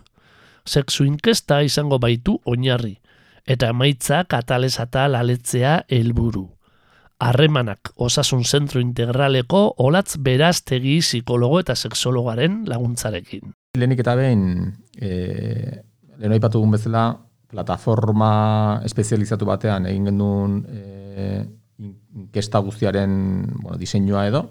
Sexu 0.63 1.03
inkesta 1.03 1.57
izango 1.67 1.97
baitu 1.99 2.37
oinarri, 2.47 2.93
eta 3.43 3.73
emaitza 3.75 4.21
katalezata 4.31 5.09
laletzea 5.11 5.81
helburu. 5.91 6.45
Harremanak 7.21 7.91
osasun 7.99 8.45
zentro 8.47 8.81
integraleko 8.81 9.65
olatz 9.83 10.15
beraztegi 10.23 11.01
psikologo 11.03 11.59
eta 11.61 11.75
sexologaren 11.75 12.63
laguntzarekin. 12.71 13.51
Lehenik 13.77 14.05
eta 14.05 14.15
behin, 14.21 14.47
e, 14.95 15.11
lehen 16.21 16.37
aipatu 16.39 16.63
bezala, 16.71 17.09
plataforma 17.51 18.31
espezializatu 18.87 19.49
batean 19.49 19.91
egin 19.91 20.07
genuen 20.13 20.57
e, 20.71 21.43
inkesta 21.83 22.63
guztiaren 22.63 23.19
bueno, 23.59 23.75
diseinua 23.81 24.29
edo. 24.31 24.47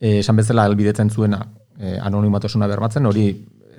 E, 0.00 0.22
esan 0.24 0.40
bezala 0.40 0.64
elbidetzen 0.72 1.12
zuena 1.12 1.44
eh, 1.78 1.98
anonimatasuna 2.02 2.68
bermatzen, 2.70 3.06
hori 3.06 3.28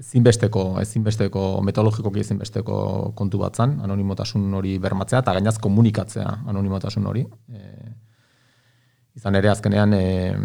zinbesteko, 0.02 0.64
ezinbesteko, 0.82 1.44
metodologikoki 1.66 2.22
ezinbesteko 2.22 2.78
kontu 3.18 3.42
bat 3.42 3.58
zan, 3.58 3.78
anonimotasun 3.84 4.54
hori 4.60 4.78
bermatzea, 4.82 5.22
eta 5.24 5.34
gainaz 5.38 5.58
komunikatzea 5.62 6.28
anonimotasun 6.48 7.08
hori. 7.10 7.24
E, 7.50 7.64
izan 9.18 9.36
ere 9.40 9.50
azkenean, 9.50 9.94
e, 9.98 10.36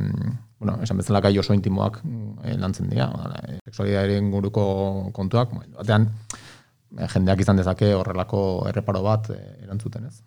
bueno, 0.58 0.78
esan 0.82 1.02
bezala 1.02 1.20
gai 1.24 1.34
oso 1.38 1.54
intimoak 1.54 2.00
e, 2.44 2.56
lantzen 2.56 2.88
dira, 2.90 3.10
e, 3.42 3.58
seksualidaren 3.68 4.30
guruko 4.32 4.64
kontuak, 5.12 5.52
batean, 5.76 6.08
jendeak 7.12 7.40
izan 7.40 7.60
dezake 7.60 7.92
horrelako 7.96 8.42
erreparo 8.68 9.02
bat 9.04 9.30
e, 9.32 9.40
erantzuten 9.66 10.08
ez. 10.08 10.22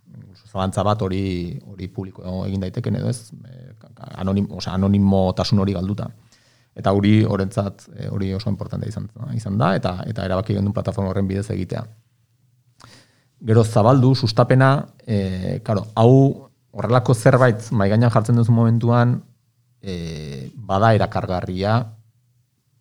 Zalantza 0.46 0.86
bat 0.86 1.02
hori 1.02 1.58
hori 1.68 1.88
publiko 1.92 2.44
egin 2.46 2.62
daiteken 2.64 3.02
edo 3.02 3.10
ez, 3.10 3.32
e, 3.46 3.74
anonim, 4.22 4.48
anonimotasun 4.70 5.60
hori 5.66 5.74
galduta 5.74 6.10
eta 6.76 6.92
hori 6.92 7.24
orentzat 7.24 7.88
eh, 7.96 8.10
hori 8.12 8.34
oso 8.36 8.50
importante 8.50 8.90
izan, 8.90 9.08
izan 9.34 9.58
da 9.58 9.76
eta 9.76 10.02
eta 10.08 10.26
erabaki 10.28 10.58
gendu 10.58 10.74
plataforma 10.74 11.10
horren 11.12 11.28
bidez 11.28 11.48
egitea. 11.56 11.86
Gero 13.46 13.64
zabaldu 13.64 14.14
sustapena, 14.16 14.88
eh 15.06 15.62
claro, 15.64 15.86
hau 15.96 16.50
horrelako 16.76 17.14
zerbait 17.14 17.72
mai 17.72 17.90
gainean 17.90 18.12
jartzen 18.12 18.36
duzu 18.36 18.52
momentuan 18.52 19.22
e, 19.82 20.52
bada 20.56 20.94
erakargarria 20.96 21.78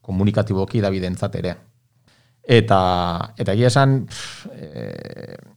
komunikatiboki 0.02 0.80
da 0.80 0.90
ere. 1.34 1.56
Eta 2.42 3.34
eta 3.38 3.52
egia 3.52 3.66
esan 3.66 4.06
eh 4.52 5.53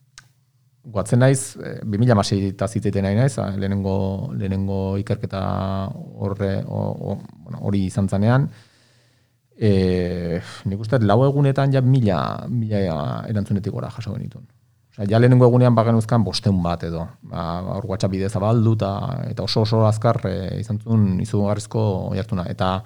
guatzen 0.92 1.20
naiz, 1.20 1.58
e, 1.60 1.78
2000 1.84 2.16
amasei 2.16 2.40
eta 2.52 2.68
zitzaiten 2.68 3.06
nahi 3.06 3.18
naiz, 3.18 3.36
lehenengo, 3.60 3.98
lehenengo 4.38 4.82
ikerketa 5.02 5.42
horre, 6.24 6.52
bueno, 6.66 7.62
hori 7.62 7.86
izan 7.88 8.10
zanean, 8.10 8.50
e, 9.58 10.40
nik 10.66 10.84
uste, 10.84 11.00
lau 11.04 11.24
egunetan 11.28 11.74
ja 11.74 11.82
mila, 11.82 12.20
mila 12.50 12.84
erantzunetik 13.30 13.74
gora 13.74 13.92
jaso 13.94 14.14
genitun. 14.16 14.46
Osea, 14.94 15.10
ja 15.12 15.20
lehenengo 15.20 15.50
egunean 15.50 15.76
bagen 15.76 16.00
uzkan 16.00 16.24
bosteun 16.26 16.62
bat 16.64 16.88
edo, 16.88 17.08
ba, 17.32 17.48
hor 17.78 17.90
WhatsApp 17.92 18.16
bidez 18.16 18.36
abaldu, 18.40 18.78
eta, 18.80 18.94
eta 19.32 19.44
oso 19.44 19.66
oso 19.68 19.84
azkar 19.88 20.22
e, 20.30 20.38
izan 20.62 20.80
zuen 20.80 21.20
izugarrizko 21.26 21.84
oiartuna. 22.14 22.48
Eta, 22.54 22.78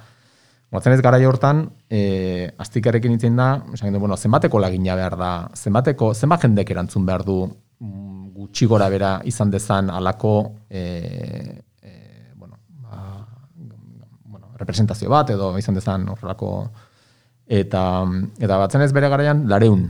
Guatzen 0.72 0.93
ez 0.96 1.01
gara 1.03 1.17
hortan, 1.27 1.65
e, 1.91 2.48
aztikarrekin 2.63 3.17
itzen 3.17 3.36
da, 3.36 3.48
esan 3.75 3.98
bueno, 4.00 4.15
zenbateko 4.15 4.60
lagina 4.63 4.96
behar 4.96 5.17
da, 5.20 5.31
zenbateko, 5.51 6.13
zenbat 6.15 6.46
jendek 6.46 6.72
erantzun 6.72 7.03
behar 7.05 7.25
du 7.27 7.41
gutxi 7.81 8.67
gora 8.69 8.89
bera 8.89 9.19
izan 9.25 9.50
dezan 9.50 9.89
alako 9.89 10.35
e, 10.69 10.83
e, 11.81 11.91
bueno, 12.35 12.59
ba, 12.83 13.25
bueno, 14.25 14.53
representazio 14.57 15.09
bat 15.09 15.31
edo 15.33 15.57
izan 15.57 15.75
dezan 15.75 16.07
horrelako 16.09 16.51
eta 17.47 18.05
eta 18.38 18.61
batzen 18.61 18.85
ez 18.85 18.91
bere 18.93 19.09
garaian 19.09 19.47
lareun 19.50 19.89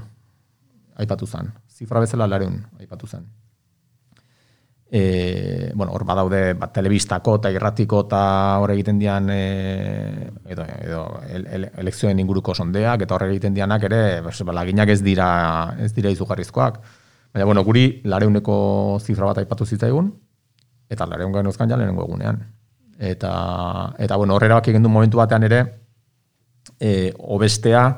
aipatu 1.03 1.27
zen. 1.27 1.51
Zifra 1.67 1.99
bezala 1.99 2.27
lareun 2.27 2.61
aipatu 2.79 3.07
zen. 3.07 3.27
E, 4.91 5.71
bueno, 5.73 5.93
hor 5.95 6.03
badaude 6.03 6.53
bat 6.59 6.73
telebistako 6.75 7.37
eta 7.39 7.51
irratiko 7.51 8.01
eta 8.07 8.23
hor 8.59 8.71
egiten 8.73 8.99
dian 8.99 9.29
e, 9.31 10.31
edo, 10.51 10.65
edo 10.79 11.03
elekzioen 11.79 12.19
inguruko 12.19 12.55
sondeak 12.55 13.03
eta 13.03 13.15
hor 13.15 13.29
egiten 13.29 13.55
dianak 13.55 13.87
ere 13.87 14.01
laginak 14.51 14.89
ez 14.89 14.99
dira 15.03 15.29
ez 15.79 15.93
dira 15.95 16.11
izugarrizkoak. 16.11 16.81
Baina, 17.33 17.45
bueno, 17.45 17.63
guri 17.63 18.01
lareuneko 18.03 18.99
zifra 18.99 19.29
bat 19.29 19.39
aipatu 19.39 19.65
zitzaigun, 19.65 20.11
eta 20.91 21.07
lareun 21.07 21.31
gain 21.31 21.47
ja 21.47 21.77
lehenengo 21.77 22.03
egunean. 22.03 22.41
Eta, 22.99 23.95
eta 23.97 24.15
bueno, 24.17 24.35
horrera 24.35 24.55
bak 24.59 24.67
momentu 24.87 25.17
batean 25.17 25.43
ere, 25.43 25.61
e, 26.79 27.13
obestea, 27.17 27.97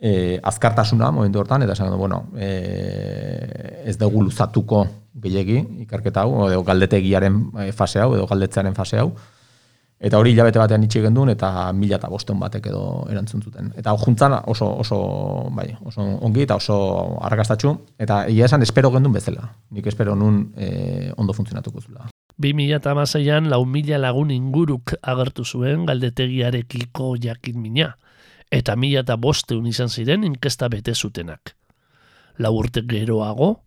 e, 0.00 0.38
azkartasuna 0.42 1.10
momentu 1.10 1.40
hortan, 1.40 1.62
eta 1.62 1.72
esan, 1.72 1.96
bueno, 1.98 2.30
e, 2.36 3.82
ez 3.84 3.98
dugu 3.98 4.22
luzatuko 4.22 4.86
gehiegi 5.14 5.58
ikerketa 5.84 6.22
hau, 6.22 6.48
edo 6.48 6.62
galdetegiaren 6.62 7.40
e, 7.58 7.72
fase 7.72 8.00
hau, 8.00 8.14
edo 8.14 8.26
galdetzearen 8.26 8.74
fase 8.74 8.98
hau, 8.98 9.12
Eta 10.04 10.18
hori 10.20 10.34
hilabete 10.34 10.60
batean 10.60 10.82
itxi 10.84 11.00
gendun 11.00 11.30
eta 11.32 11.50
mila 11.72 11.96
eta 11.96 12.10
bosteun 12.12 12.36
batek 12.42 12.66
edo 12.68 12.82
erantzun 13.08 13.40
zuten. 13.40 13.70
Eta 13.80 13.94
juntzan 14.02 14.34
oso, 14.52 14.68
oso, 14.82 14.98
bai, 15.56 15.70
oso 15.80 16.04
ongi 16.28 16.44
eta 16.44 16.58
oso 16.60 16.76
arrakastatxu. 17.24 17.72
Eta 17.98 18.26
egia 18.28 18.44
esan 18.50 18.62
espero 18.66 18.90
gendun 18.92 19.16
bezala. 19.16 19.48
Nik 19.72 19.88
espero 19.88 20.14
nun 20.14 20.50
e, 20.56 21.08
ondo 21.16 21.32
funtzionatuko 21.32 21.80
zula. 21.80 22.10
2006an 22.42 23.48
lau 23.48 23.62
mila 23.64 23.96
lagun 24.02 24.30
inguruk 24.34 24.92
agertu 25.00 25.44
zuen 25.44 25.86
galdetegiarekiko 25.88 27.14
jakin 27.22 27.60
mina. 27.62 27.94
Eta 28.52 28.76
mila 28.76 29.00
eta 29.06 29.16
bosteun 29.16 29.66
izan 29.72 29.88
ziren 29.88 30.24
inkesta 30.28 30.68
bete 30.68 30.92
zutenak. 30.94 31.56
Lau 32.36 32.52
urte 32.58 32.82
geroago, 32.84 33.63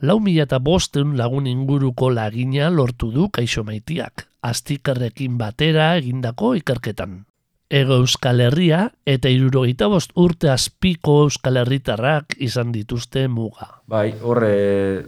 lau 0.00 0.18
mila 0.20 0.46
eta 0.48 0.58
bosteun 0.58 1.16
lagun 1.18 1.46
inguruko 1.46 2.10
lagina 2.10 2.70
lortu 2.70 3.10
du 3.12 3.28
kaixo 3.28 3.64
maitiak 3.64 4.26
astikerrekin 4.42 5.36
batera 5.38 5.94
egindako 6.00 6.54
ikerketan. 6.60 7.24
Ego 7.70 8.00
Euskal 8.02 8.40
Herria 8.42 8.88
eta 9.06 9.30
irurogeita 9.30 9.86
bost 9.92 10.10
urte 10.18 10.50
azpiko 10.50 11.20
Euskal 11.28 11.60
Herritarrak 11.60 12.34
izan 12.42 12.72
dituzte 12.74 13.28
muga. 13.28 13.68
Bai, 13.86 14.10
horre, 14.22 15.04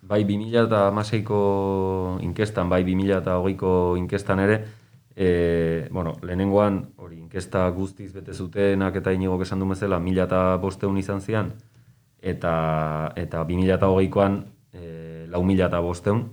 bai 0.00 0.22
2000 0.24 0.62
eta 0.64 0.86
amaseiko 0.88 1.40
inkestan, 2.24 2.70
bai 2.72 2.80
2000 2.86 3.18
eta 3.18 3.36
hogeiko 3.42 3.72
inkestan 4.00 4.40
ere, 4.46 4.62
e, 5.12 5.88
bueno, 5.90 6.14
lehenengoan, 6.22 6.80
hori, 6.96 7.18
inkesta 7.26 7.68
guztiz 7.76 8.14
bete 8.14 8.32
zutenak 8.32 8.96
eta 8.96 9.12
inigo 9.12 9.36
esan 9.42 9.60
du 9.60 9.68
mezela, 9.68 10.00
mila 10.00 10.24
eta 10.24 10.42
bosteun 10.62 10.96
izan 10.96 11.20
zian, 11.20 11.52
eta, 12.26 12.56
eta 13.14 13.44
2000 13.46 13.78
eta 13.78 13.92
hogeikoan, 13.92 14.40
e, 14.74 15.24
lau 15.30 15.44
mila 15.46 15.70
eta 15.70 15.80
bosteun, 15.84 16.26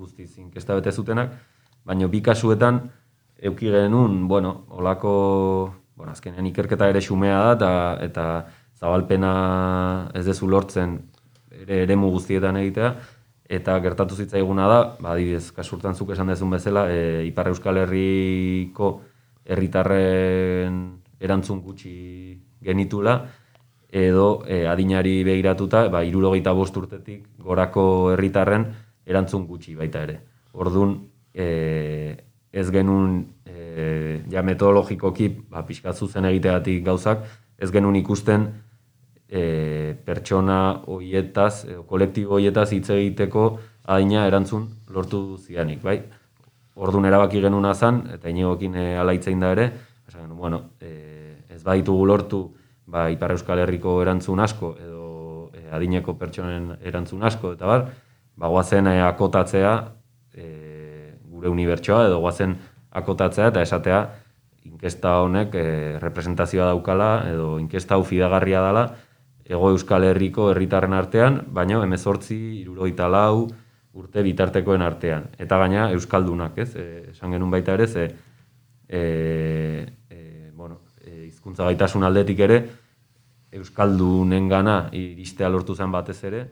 guztiz 0.00 0.38
inkesta 0.40 0.74
bete 0.78 0.92
zutenak, 0.92 1.36
baina 1.84 2.08
bi 2.08 2.22
kasuetan 2.24 2.80
euki 3.50 3.70
genuen, 3.72 4.26
bueno, 4.28 4.64
olako, 4.68 5.12
bueno, 5.96 6.12
azkenean 6.12 6.48
ikerketa 6.50 6.88
ere 6.90 7.00
xumea 7.04 7.38
da, 7.38 7.52
eta, 7.54 7.70
eta 8.06 8.26
zabalpena 8.80 9.32
ez 10.16 10.24
dezu 10.26 10.48
lortzen 10.48 10.98
ere 11.62 11.82
eremu 11.84 12.10
guztietan 12.16 12.56
egitea, 12.60 12.94
eta 13.50 13.78
gertatu 13.84 14.16
zitzaiguna 14.16 14.68
da, 14.70 14.80
ba, 15.00 15.14
adibidez, 15.14 15.50
kasurtan 15.56 15.96
zuk 15.96 16.12
esan 16.14 16.32
dezun 16.32 16.52
bezala, 16.56 16.86
e, 16.92 17.26
Ipar 17.28 17.50
Euskal 17.52 17.82
Herriko 17.82 18.92
herritarren 19.44 20.80
erantzun 21.20 21.60
gutxi 21.64 21.94
genitula, 22.64 23.16
edo 23.90 24.42
e, 24.46 24.66
adinari 24.66 25.24
begiratuta, 25.24 25.88
ba, 25.90 26.04
irurogeita 26.06 26.52
bost 26.54 26.76
urtetik 26.76 27.26
gorako 27.42 28.12
herritarren 28.12 28.68
erantzun 29.06 29.46
gutxi 29.46 29.74
baita 29.74 30.04
ere. 30.06 30.20
Orduan, 30.54 30.96
e, 31.34 32.16
ez 32.52 32.66
genuen 32.70 33.24
e, 33.46 34.22
ja 34.30 34.42
metodologikoki 34.46 35.28
ba, 35.50 35.64
pixkat 35.66 35.98
zuzen 35.98 36.26
egiteatik 36.30 36.84
gauzak, 36.86 37.26
ez 37.58 37.70
genuen 37.74 37.98
ikusten 37.98 38.46
e, 39.28 39.96
pertsona 40.06 40.60
hoietaz, 40.86 41.66
edo 41.66 41.84
kolektibo 41.90 42.38
hoietaz 42.38 42.70
hitz 42.72 42.88
egiteko 42.94 43.50
adina 43.90 44.26
erantzun 44.26 44.68
lortu 44.94 45.38
zianik, 45.38 45.82
bai? 45.82 46.00
Orduan 46.80 47.04
erabaki 47.10 47.42
genuen 47.42 47.66
azan, 47.66 48.04
eta 48.14 48.30
inigokin 48.30 48.78
e, 48.78 48.86
alaitzein 48.98 49.42
da 49.42 49.50
ere, 49.52 49.70
esan, 50.08 50.30
bueno, 50.36 50.62
e, 50.80 50.94
ez 51.50 51.62
baditugu 51.66 52.06
lortu 52.06 52.44
ba, 52.90 53.08
Ipar 53.14 53.34
Euskal 53.36 53.62
Herriko 53.62 54.00
erantzun 54.02 54.42
asko, 54.42 54.74
edo 54.82 55.50
e, 55.54 55.66
adineko 55.76 56.16
pertsonen 56.18 56.72
erantzun 56.82 57.22
asko, 57.26 57.54
eta 57.58 57.68
bar, 57.70 57.86
ba, 58.36 58.50
guazen 58.50 58.90
e, 58.90 58.96
akotatzea 59.06 59.74
e, 60.34 60.48
gure 61.30 61.52
unibertsoa 61.52 62.08
edo 62.08 62.18
guazen 62.24 62.56
akotatzea 62.90 63.52
eta 63.52 63.62
esatea 63.62 64.00
inkesta 64.66 65.20
honek 65.24 65.54
e, 65.54 65.68
representazioa 66.02 66.72
daukala 66.72 67.12
edo 67.30 67.54
inkesta 67.62 67.96
hau 67.96 68.04
fidagarria 68.04 68.64
dela 68.66 68.90
ego 69.50 69.72
euskal 69.74 70.06
herriko 70.06 70.50
herritarren 70.52 70.94
artean, 70.94 71.40
baina 71.50 71.80
emezortzi, 71.82 72.38
iruroita 72.60 73.08
lau, 73.10 73.48
urte 73.98 74.22
bitartekoen 74.22 74.84
artean. 74.86 75.26
Eta 75.42 75.58
gaina 75.64 75.88
euskaldunak, 75.96 76.58
ez? 76.62 76.70
E, 76.78 76.84
esan 77.10 77.34
genuen 77.34 77.50
baita 77.50 77.74
ere, 77.74 77.88
ze 77.88 78.04
e, 78.86 79.00
e, 80.06 80.20
bueno, 80.54 80.78
e, 81.02 81.26
izkuntza 81.26 81.66
gaitasun 81.66 82.06
aldetik 82.06 82.44
ere, 82.46 82.60
euskaldunen 83.52 84.48
gana 84.48 84.76
iristea 84.94 85.48
lortu 85.48 85.74
zen 85.74 85.90
batez 85.92 86.18
ere, 86.24 86.44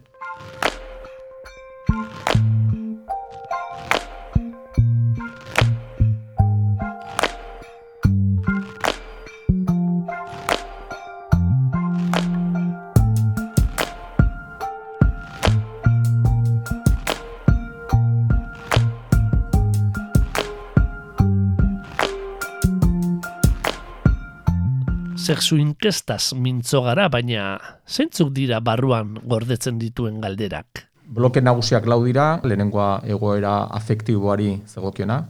sexu 25.38 25.56
inkestaz 25.62 26.34
mintzo 26.34 26.80
gara, 26.82 27.06
baina 27.08 27.58
zeintzuk 27.86 28.32
dira 28.34 28.58
barruan 28.58 29.14
gordetzen 29.22 29.78
dituen 29.78 30.18
galderak? 30.20 30.88
Bloke 31.14 31.40
nagusiak 31.40 31.86
lau 31.86 32.00
dira, 32.02 32.40
lehenengoa 32.42 33.04
egoera 33.06 33.68
afektiboari 33.78 34.56
zegokiona, 34.66 35.26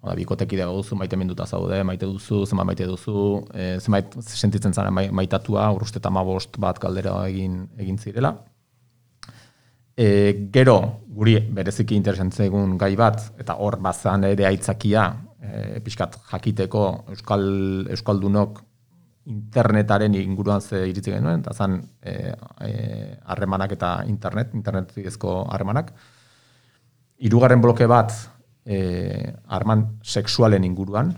Oda, 0.00 0.14
bikoteki 0.16 0.56
dago 0.56 0.78
duzu, 0.78 0.96
maite 0.96 1.16
menduta 1.20 1.44
zaude, 1.44 1.82
maite 1.84 2.06
duzu, 2.08 2.46
zema 2.48 2.64
maite 2.64 2.86
duzu, 2.88 3.42
e, 3.52 3.74
zemait 3.84 4.14
sentitzen 4.16 4.72
zara 4.72 4.88
maitatua, 4.90 5.66
urrusteta 5.76 6.08
bost 6.08 6.56
bat 6.56 6.80
galdera 6.80 7.12
egin, 7.28 7.66
egin 7.76 7.98
zirela. 7.98 8.30
E, 9.92 10.48
gero, 10.50 10.78
guri 11.04 11.36
bereziki 11.52 11.94
interesantzen 12.00 12.78
gai 12.80 12.94
bat, 12.96 13.20
eta 13.38 13.58
hor 13.60 13.76
bazan 13.76 14.24
ere 14.24 14.46
aitzakia, 14.48 15.04
e, 15.36 15.80
pixkat 15.84 16.16
jakiteko 16.32 16.86
Euskal, 17.12 17.46
Euskaldunok 17.90 18.62
internetaren 19.26 20.14
inguruan 20.14 20.60
ze 20.60 20.86
iritzi 20.88 21.12
genuen, 21.12 21.40
eta 21.40 21.52
zan 21.54 21.80
e, 22.02 22.32
e, 22.66 22.72
harremanak 23.24 23.72
eta 23.76 23.92
internet, 24.08 24.54
internet 24.54 24.92
zidezko 24.96 25.44
harremanak. 25.52 25.92
Hirugarren 27.20 27.60
bloke 27.60 27.86
bat, 27.86 28.14
e, 28.64 29.34
harman 29.48 29.86
sexualen 30.02 30.64
inguruan, 30.64 31.12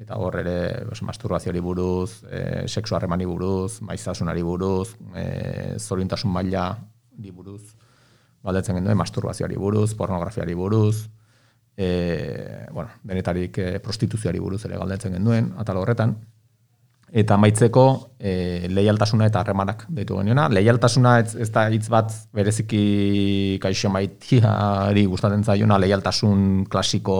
eta 0.00 0.18
hor 0.20 0.40
ere 0.40 0.84
masturbazioari 1.06 1.62
buruz, 1.62 2.24
e, 2.28 2.66
sexu 2.66 2.96
harremani 2.96 3.24
buruz, 3.24 3.80
maizasunari 3.80 4.42
buruz, 4.42 4.96
e, 5.14 5.78
zorintasun 5.78 6.32
maila 6.34 6.72
di 7.16 7.30
buruz, 7.30 7.62
baldetzen 8.42 8.80
genuen, 8.80 8.98
masturbazioari 8.98 9.56
buruz, 9.56 9.94
pornografiari 9.94 10.54
buruz, 10.54 11.08
e, 11.76 12.66
bueno, 12.72 12.90
denetarik 13.02 13.58
e, 13.58 13.78
prostituzioari 13.80 14.42
buruz 14.42 14.64
ere 14.66 14.78
galdetzen 14.78 15.14
genuen, 15.16 15.52
atal 15.62 15.80
horretan, 15.80 16.18
eta 17.14 17.36
maitzeko 17.38 17.84
e, 18.18 18.66
leialtasuna 18.74 19.28
eta 19.30 19.38
harremanak 19.44 19.84
deitu 19.94 20.16
geniona. 20.18 20.48
Leialtasuna 20.50 21.18
ez, 21.22 21.36
ez 21.38 21.48
da 21.54 21.68
hitz 21.70 21.86
bat 21.92 22.10
bereziki 22.34 23.58
kaixo 23.62 23.90
maitiari 23.94 25.04
gustatzen 25.10 25.44
zaiona 25.46 25.78
leialtasun 25.78 26.64
klasiko 26.70 27.18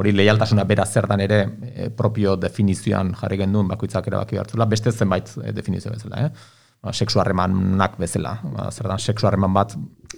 hori 0.00 0.12
leialtasuna 0.12 0.66
bera 0.68 0.84
zer 0.84 1.08
dan 1.08 1.24
ere 1.24 1.40
e, 1.70 1.88
propio 1.96 2.36
definizioan 2.40 3.14
jarri 3.16 3.40
genduen 3.40 3.72
bakoitzak 3.72 4.12
erabaki 4.12 4.40
hartzula, 4.40 4.68
beste 4.68 4.92
zenbait 4.92 5.32
e, 5.40 5.54
definizio 5.56 5.92
bezala, 5.96 6.26
eh? 6.26 6.58
Ba, 6.80 6.92
seksu 6.96 7.20
harremanak 7.20 7.98
bezala. 8.00 8.38
Ba, 8.52 8.68
zer 8.72 8.88
dan, 8.88 9.00
seksu 9.00 9.28
harreman 9.28 9.52
bat 9.56 9.74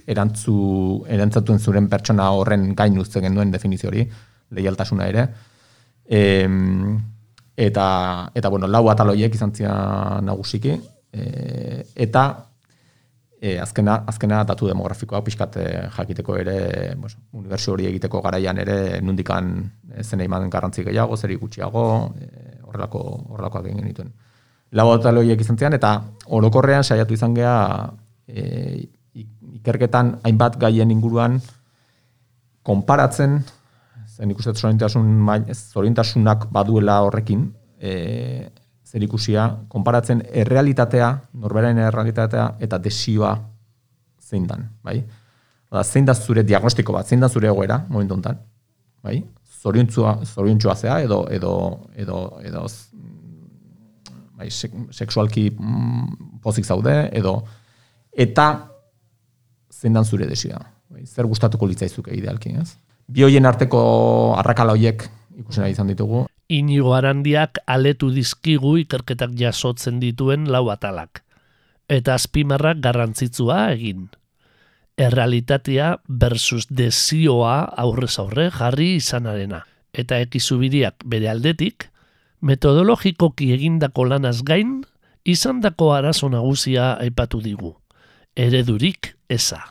erantzu, 0.07 0.57
erantzatuen 1.11 1.59
zuren 1.59 1.89
pertsona 1.91 2.29
horren 2.35 2.69
gain 2.75 2.99
uzten 2.99 3.23
genduen 3.27 3.51
definizio 3.51 3.91
hori, 3.91 4.05
leialtasuna 4.55 5.07
ere. 5.11 5.27
Em, 6.03 6.95
eta 7.57 8.31
eta 8.33 8.49
bueno, 8.49 8.67
lau 8.67 8.87
ataloiek 8.89 9.35
izan 9.35 9.53
zian 9.53 10.25
nagusiki 10.25 10.73
e, 11.13 11.85
eta 11.95 12.23
e, 13.43 13.59
azkena 13.59 14.03
azkena 14.07 14.43
datu 14.47 14.67
demografikoa 14.71 15.21
pixkat 15.21 15.57
e, 15.57 15.65
jakiteko 15.97 16.37
ere, 16.39 16.57
bueno, 16.95 17.21
unibertsio 17.39 17.73
hori 17.73 17.89
egiteko 17.91 18.21
garaian 18.23 18.57
ere 18.63 19.01
nundikan 19.01 19.53
e, 19.91 20.03
zenei 20.03 20.27
maden 20.31 20.49
garrantzi 20.49 20.85
gehiago, 20.87 21.17
zer 21.17 21.35
gutxiago, 21.37 21.85
e, 22.17 22.59
horrelako 22.63 23.03
horrelakoak 23.29 23.67
egin 23.67 23.83
genituen. 23.83 24.13
Lau 24.73 24.87
ataloiek 24.95 25.41
izan 25.41 25.59
zian 25.59 25.75
eta 25.77 25.99
orokorrean 26.33 26.83
saiatu 26.83 27.13
izan 27.13 27.35
gea 27.37 27.57
e, 28.27 28.87
ikerketan 29.59 30.17
hainbat 30.23 30.57
gaien 30.57 30.91
inguruan 30.91 31.37
konparatzen 32.63 33.43
zen 34.13 34.31
ikusten 34.31 34.55
zorintasunak 35.73 36.47
baduela 36.53 36.99
horrekin, 37.05 37.47
e, 37.79 38.49
zer 38.85 39.03
ikusia, 39.03 39.47
konparatzen 39.73 40.21
errealitatea, 40.43 41.09
norberaren 41.41 41.81
errealitatea 41.87 42.47
eta 42.61 42.77
desioa 42.81 43.33
zein 44.21 44.45
dan, 44.47 44.67
bai? 44.85 44.99
Oda, 45.73 45.83
zein 45.83 46.05
da 46.05 46.13
zure 46.13 46.43
diagnostiko 46.45 46.93
bat, 46.93 47.09
zein 47.09 47.23
da 47.23 47.29
zure 47.29 47.49
egoera, 47.49 47.79
momentu 47.89 48.17
honetan, 48.17 48.37
bai? 49.03 49.17
Zoriontzua, 49.63 50.17
zoriontzua 50.27 50.75
zea, 50.75 50.99
edo, 51.07 51.23
edo, 51.31 51.53
edo, 51.95 52.19
edo, 52.45 52.65
bai, 54.37 54.49
seksualki 54.51 55.47
mm, 55.55 56.39
pozik 56.43 56.67
zaude, 56.67 56.95
edo, 57.17 57.39
eta 58.13 58.47
zein 59.73 59.97
dan 59.97 60.05
zure 60.05 60.29
desioa, 60.29 60.61
bai? 60.93 61.07
Zer 61.09 61.25
gustatuko 61.31 61.65
litzaizuke 61.71 62.13
idealki, 62.13 62.53
ez? 62.61 62.75
Bi 63.07 63.23
hoien 63.25 63.45
arteko 63.45 63.81
arrakala 64.39 64.75
hoiek 64.77 65.03
ikusena 65.39 65.67
izan 65.71 65.89
ditugu. 65.91 66.25
Inigo 66.53 66.93
arandiak 66.95 67.59
aletu 67.67 68.11
dizkigu 68.13 68.77
ikerketak 68.83 69.33
jasotzen 69.39 69.99
dituen 70.01 70.49
lau 70.51 70.67
atalak. 70.71 71.23
Eta 71.89 72.15
azpimarrak 72.15 72.79
garrantzitsua 72.83 73.71
egin. 73.73 74.09
Errealitatea 74.97 75.97
versus 76.07 76.67
desioa 76.69 77.63
aurrez 77.81 78.17
aurre 78.21 78.49
jarri 78.53 78.95
izanarena. 78.99 79.63
Eta 79.93 80.19
ekizubidiak 80.21 81.03
bere 81.05 81.29
aldetik, 81.29 81.89
metodologikoki 82.41 83.51
egindako 83.55 84.05
lanaz 84.09 84.41
gain, 84.45 84.83
izandako 85.25 85.93
arazo 85.95 86.29
nagusia 86.29 86.93
aipatu 87.01 87.41
digu. 87.41 87.73
Eredurik 88.35 89.13
eza. 89.29 89.61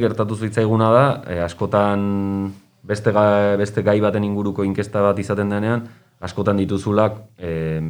Gertatu 0.00 0.36
zitzaiguna 0.36 0.90
da, 0.94 1.04
eh, 1.26 1.40
askotan 1.44 2.52
beste, 2.82 3.12
ga, 3.12 3.56
beste 3.60 3.82
gai 3.82 4.00
baten 4.00 4.24
inguruko 4.24 4.64
inkesta 4.64 5.02
bat 5.04 5.18
izaten 5.18 5.52
denean, 5.52 5.86
askotan 6.20 6.60
dituzulak 6.60 7.18
e, 7.38 7.80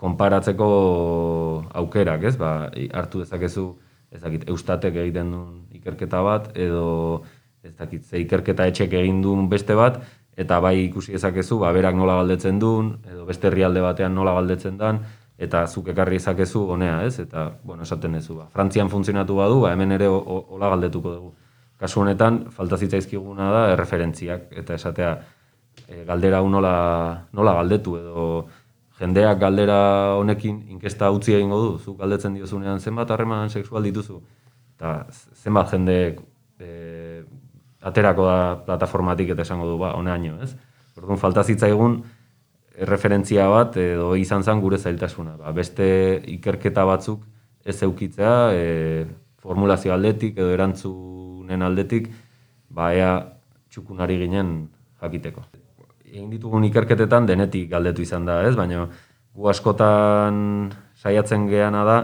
konparatzeko 0.00 0.68
aukerak, 1.82 2.24
ez? 2.30 2.36
Ba, 2.40 2.70
hartu 2.96 3.24
dezakezu, 3.24 3.66
ezakit, 4.16 4.48
eustatek 4.50 4.96
egiten 5.04 5.34
duen 5.34 5.60
ikerketa 5.76 6.22
bat, 6.24 6.50
edo 6.56 7.22
ez 7.64 7.74
dakit, 7.76 8.04
ze 8.04 8.22
ikerketa 8.22 8.66
etxek 8.70 8.96
egin 8.96 9.20
duen 9.22 9.48
beste 9.52 9.76
bat, 9.76 10.00
eta 10.40 10.60
bai 10.64 10.76
ikusi 10.86 11.12
dezakezu, 11.16 11.60
ba, 11.60 11.72
berak 11.76 11.96
nola 11.96 12.16
galdetzen 12.22 12.60
duen, 12.60 12.94
edo 13.10 13.26
beste 13.28 13.50
herrialde 13.50 13.82
batean 13.84 14.16
nola 14.16 14.32
galdetzen 14.38 14.78
dan, 14.80 15.02
eta 15.40 15.66
zuk 15.68 15.88
ekarri 15.92 16.16
ezakezu 16.20 16.66
honea, 16.72 17.02
ez? 17.04 17.18
Eta, 17.20 17.50
bueno, 17.64 17.84
esaten 17.84 18.16
dezu, 18.16 18.38
ba, 18.40 18.48
Frantzian 18.52 18.88
funtzionatu 18.92 19.36
badu, 19.36 19.60
ba, 19.66 19.74
hemen 19.76 19.92
ere 19.96 20.08
hola 20.08 20.72
galdetuko 20.72 21.12
dugu 21.12 21.32
kasu 21.80 22.02
honetan 22.02 22.44
falta 22.54 22.76
zitzaizkiguna 22.76 23.50
da 23.54 23.62
erreferentziak 23.74 24.50
eta 24.62 24.76
esatea 24.76 25.12
e, 25.88 26.04
galdera 26.04 26.40
hau 26.40 26.48
nola, 26.52 26.74
nola 27.32 27.54
galdetu 27.60 27.96
edo 27.96 28.24
jendeak 29.00 29.38
galdera 29.40 29.80
honekin 30.20 30.60
inkesta 30.76 31.10
utzi 31.10 31.34
egingo 31.38 31.60
du 31.62 31.70
zuk 31.78 31.98
galdetzen 32.02 32.36
diozunean 32.36 32.80
zenbat 32.80 33.10
harreman 33.10 33.48
sexual 33.48 33.86
dituzu 33.88 34.20
eta 34.76 35.06
zenbat 35.42 35.72
jende 35.72 35.98
e, 36.60 37.22
aterako 37.80 38.26
da 38.28 38.40
plataformatik 38.66 39.32
eta 39.34 39.42
esango 39.48 39.68
du 39.68 39.78
ba 39.80 39.94
honeaino 39.96 40.42
ez? 40.44 40.52
Orduan 41.00 41.18
falta 41.18 41.44
zitzaigun 41.44 42.02
erreferentzia 42.80 43.48
bat 43.48 43.76
edo 43.80 44.14
izan 44.16 44.44
zen 44.44 44.60
gure 44.60 44.78
zailtasuna. 44.78 45.36
Ba, 45.40 45.52
beste 45.56 45.86
ikerketa 46.36 46.84
batzuk 46.88 47.24
ez 47.64 47.82
eukitzea 47.82 48.34
e, 48.52 49.06
formulazio 49.40 49.92
aldetik 49.94 50.38
edo 50.38 50.52
erantzu 50.52 50.92
honen 51.50 51.66
aldetik, 51.66 52.08
ba 52.70 52.92
ea 52.94 53.14
txukunari 53.70 54.18
ginen 54.22 54.68
jakiteko. 55.02 55.42
Egin 56.06 56.30
ditugun 56.30 56.64
ikerketetan 56.66 57.26
denetik 57.26 57.68
galdetu 57.70 58.02
izan 58.02 58.26
da, 58.26 58.40
ez? 58.46 58.54
Baina 58.58 58.86
gu 59.34 59.48
askotan 59.50 60.70
saiatzen 60.98 61.48
geana 61.50 61.84
da 61.86 61.98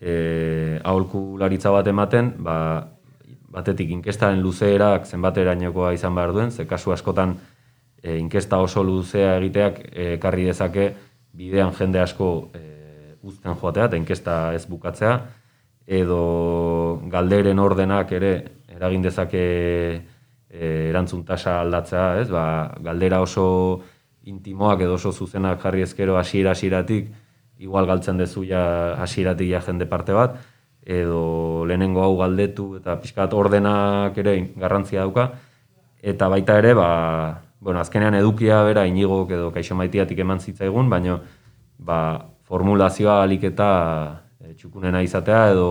e, 0.00 0.78
aholkularitza 0.84 1.72
bat 1.72 1.88
ematen, 1.88 2.32
ba, 2.44 2.56
batetik 3.52 3.90
inkestaren 3.92 4.40
luzeerak 4.40 5.06
zenbaterainokoa 5.06 5.92
izan 5.96 6.14
behar 6.16 6.32
duen, 6.32 6.50
ze 6.50 6.66
kasu 6.66 6.92
askotan 6.92 7.36
e, 8.02 8.16
inkesta 8.18 8.60
oso 8.60 8.84
luzea 8.84 9.36
egiteak 9.38 9.80
e, 9.92 10.14
ekarri 10.16 10.48
dezake 10.48 10.92
bidean 11.32 11.72
jende 11.76 12.00
asko 12.00 12.32
e, 12.56 12.64
uzten 13.22 13.56
joatea, 13.56 13.88
eta 13.88 14.00
inkesta 14.00 14.40
ez 14.56 14.64
bukatzea, 14.66 15.20
edo 15.86 17.02
galderen 17.12 17.60
ordenak 17.60 18.12
ere 18.16 18.32
eragin 18.82 19.06
dezake 19.06 19.42
e, 20.50 20.68
erantzun 20.90 21.24
tasa 21.24 21.60
aldatzea, 21.62 22.06
ez? 22.20 22.28
Ba, 22.30 22.44
galdera 22.82 23.22
oso 23.22 23.46
intimoak 24.28 24.82
edo 24.84 24.98
oso 24.98 25.12
zuzenak 25.12 25.62
jarri 25.62 25.82
ezkero 25.86 26.18
hasiera 26.18 26.52
hasieratik 26.52 27.10
igual 27.62 27.86
galtzen 27.86 28.18
dezu 28.18 28.44
ja 28.46 28.62
hasieratik 29.02 29.50
ja 29.50 29.62
jende 29.62 29.86
parte 29.86 30.14
bat 30.14 30.36
edo 30.82 31.64
lehenengo 31.66 32.02
hau 32.02 32.16
galdetu 32.18 32.76
eta 32.78 32.96
pixkat 32.98 33.34
ordenak 33.38 34.18
ere 34.18 34.34
garrantzia 34.58 35.06
dauka 35.06 35.30
eta 36.02 36.28
baita 36.28 36.58
ere 36.58 36.74
ba, 36.74 36.88
bueno, 37.60 37.78
azkenean 37.80 38.18
edukia 38.18 38.62
bera 38.66 38.86
inigo 38.90 39.22
edo 39.30 39.52
kaixo 39.54 39.76
maitiatik 39.78 40.18
eman 40.18 40.40
zitzaigun, 40.42 40.90
baino 40.90 41.20
ba, 41.78 42.26
formulazioa 42.50 43.22
alik 43.22 43.46
eta 43.52 43.68
e, 44.42 44.54
txukunena 44.58 45.02
izatea 45.06 45.44
edo 45.54 45.68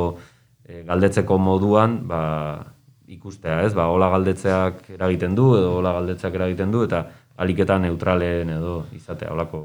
e, 0.64 0.84
galdetzeko 0.88 1.38
moduan 1.38 2.00
ba, 2.08 2.22
ikustea, 3.12 3.62
ez? 3.66 3.74
Ba, 3.76 3.90
hola 3.92 4.10
galdetzeak 4.14 4.90
eragiten 4.96 5.36
du 5.36 5.52
edo 5.58 5.76
hola 5.80 5.94
galdetzeak 6.00 6.38
eragiten 6.40 6.72
du 6.72 6.86
eta 6.88 7.04
aliketa 7.44 7.78
neutralen 7.82 8.50
edo 8.56 8.86
izatea 8.96 9.32
holako 9.34 9.62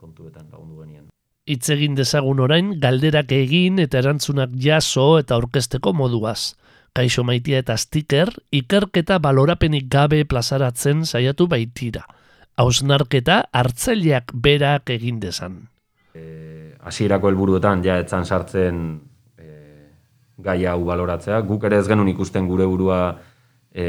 kontuetan 0.00 0.48
lagundu 0.52 0.82
genien. 0.82 1.06
Hitz 1.46 1.70
egin 1.70 1.94
dezagun 1.94 2.42
orain 2.42 2.74
galderak 2.82 3.32
egin 3.32 3.78
eta 3.82 4.00
erantzunak 4.02 4.54
jaso 4.60 5.14
eta 5.20 5.36
aurkezteko 5.38 5.94
moduaz. 5.94 6.56
Kaixo 6.96 7.22
maitia 7.28 7.60
eta 7.60 7.76
stiker, 7.76 8.30
ikerketa 8.56 9.18
balorapenik 9.20 9.88
gabe 9.92 10.22
plazaratzen 10.24 11.04
saiatu 11.04 11.46
baitira. 11.46 12.06
Hausnarketa 12.56 13.42
hartzaileak 13.52 14.32
berak 14.32 14.90
egin 14.94 15.20
dezan. 15.20 15.58
E, 16.16 16.72
hasierako 16.80 17.28
helburuetan 17.28 17.84
ja 17.84 17.98
etzan 18.00 18.24
sartzen 18.24 18.80
gai 20.38 20.64
hau 20.66 20.82
baloratzea. 20.84 21.40
Guk 21.48 21.64
ere 21.64 21.80
ez 21.80 21.86
genuen 21.88 22.08
ikusten 22.12 22.48
gure 22.48 22.66
burua 22.68 23.00
e, 23.72 23.86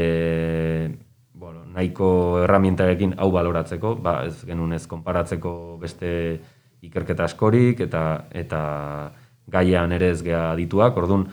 bueno, 1.32 1.64
nahiko 1.74 2.40
erramientarekin 2.44 3.14
hau 3.18 3.30
baloratzeko, 3.32 3.96
ba, 4.02 4.22
ez 4.26 4.44
genuen 4.46 4.72
ez 4.76 4.86
konparatzeko 4.86 5.52
beste 5.80 6.10
ikerketa 6.82 7.26
askorik 7.26 7.80
eta 7.84 8.02
eta 8.30 8.62
gaian 9.48 9.92
ere 9.92 10.12
ez 10.12 10.22
gea 10.22 10.52
dituak, 10.56 10.96
orduan 10.96 11.26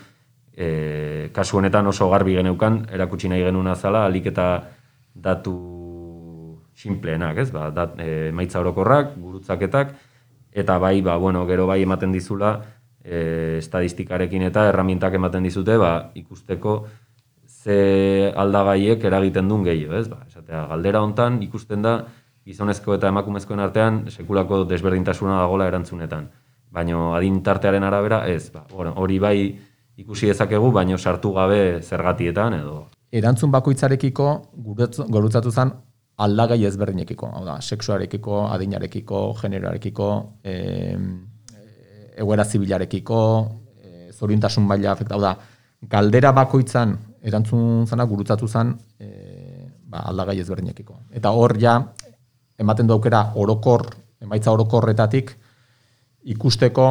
e, 0.55 1.29
kasu 1.35 1.59
honetan 1.59 1.87
oso 1.87 2.09
garbi 2.09 2.35
geneukan 2.37 2.85
erakutsi 2.91 3.29
nahi 3.31 3.43
genuen 3.43 3.67
azala, 3.67 4.05
alik 4.07 4.31
eta 4.31 4.47
datu 5.15 5.55
sinpleenak, 6.75 7.37
ez? 7.39 7.49
Ba, 7.51 7.69
dat, 7.71 7.99
e, 7.99 8.31
maitza 8.35 8.59
orokorrak, 8.59 9.15
gurutzaketak, 9.19 9.93
eta 10.55 10.77
bai, 10.79 10.99
ba, 11.03 11.17
bueno, 11.19 11.45
gero 11.47 11.67
bai 11.67 11.81
ematen 11.83 12.11
dizula, 12.15 12.57
e, 13.05 13.57
estadistikarekin 13.61 14.47
eta 14.49 14.67
erramintak 14.71 15.13
ematen 15.13 15.45
dizute, 15.45 15.77
ba, 15.77 16.11
ikusteko 16.17 16.75
ze 17.45 18.31
aldagaiek 18.35 19.03
eragiten 19.05 19.49
duen 19.49 19.63
gehiago, 19.65 19.99
ez? 19.99 20.07
Ba, 20.09 20.23
esatea, 20.27 20.65
galdera 20.73 21.01
hontan 21.05 21.41
ikusten 21.45 21.85
da 21.85 21.99
gizonezko 22.45 22.97
eta 22.97 23.09
emakumezkoen 23.13 23.61
artean 23.61 24.03
sekulako 24.09 24.63
desberdintasuna 24.69 25.39
dagola 25.39 25.69
erantzunetan. 25.71 26.27
Baina 26.75 27.07
adin 27.17 27.39
tartearen 27.43 27.85
arabera 27.87 28.25
ez, 28.29 28.51
ba, 28.53 28.65
hori 28.73 29.19
bai 29.19 29.37
ikusi 29.97 30.27
dezakegu, 30.27 30.71
baino 30.75 30.97
sartu 30.97 31.31
gabe 31.33 31.81
zergatietan 31.81 32.59
edo. 32.59 32.79
Erantzun 33.15 33.51
bakoitzarekiko 33.53 34.29
gurutzatu 34.59 35.51
zen 35.51 35.71
aldagai 36.25 36.61
ezberdinekiko, 36.67 37.29
hau 37.37 37.45
da, 37.45 37.59
sexuarekiko, 37.61 38.45
adinarekiko, 38.51 39.21
generoarekiko, 39.41 40.09
eh, 40.43 40.97
egoera 42.15 42.45
zibilarekiko, 42.45 43.19
e, 43.81 44.11
zoriontasun 44.13 44.67
baila 44.67 44.93
afekta, 44.93 45.19
da, 45.21 45.35
galdera 45.91 46.31
bakoitzan 46.35 46.95
erantzun 47.25 47.85
zana 47.87 48.05
gurutzatu 48.09 48.47
zan 48.47 48.75
e, 48.99 49.09
ba, 49.85 50.05
aldagai 50.11 50.39
ezberdinekiko. 50.43 50.99
Eta 51.13 51.31
hor 51.31 51.57
ja, 51.61 51.79
ematen 52.59 52.87
du 52.87 52.95
aukera 52.95 53.31
orokor, 53.35 53.87
emaitza 54.21 54.53
orokorretatik 54.55 55.35
ikusteko 56.35 56.87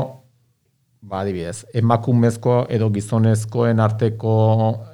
ba 1.04 1.20
adibidez, 1.20 1.66
emakumezko 1.76 2.64
edo 2.72 2.88
gizonezkoen 2.94 3.80
arteko 3.84 4.34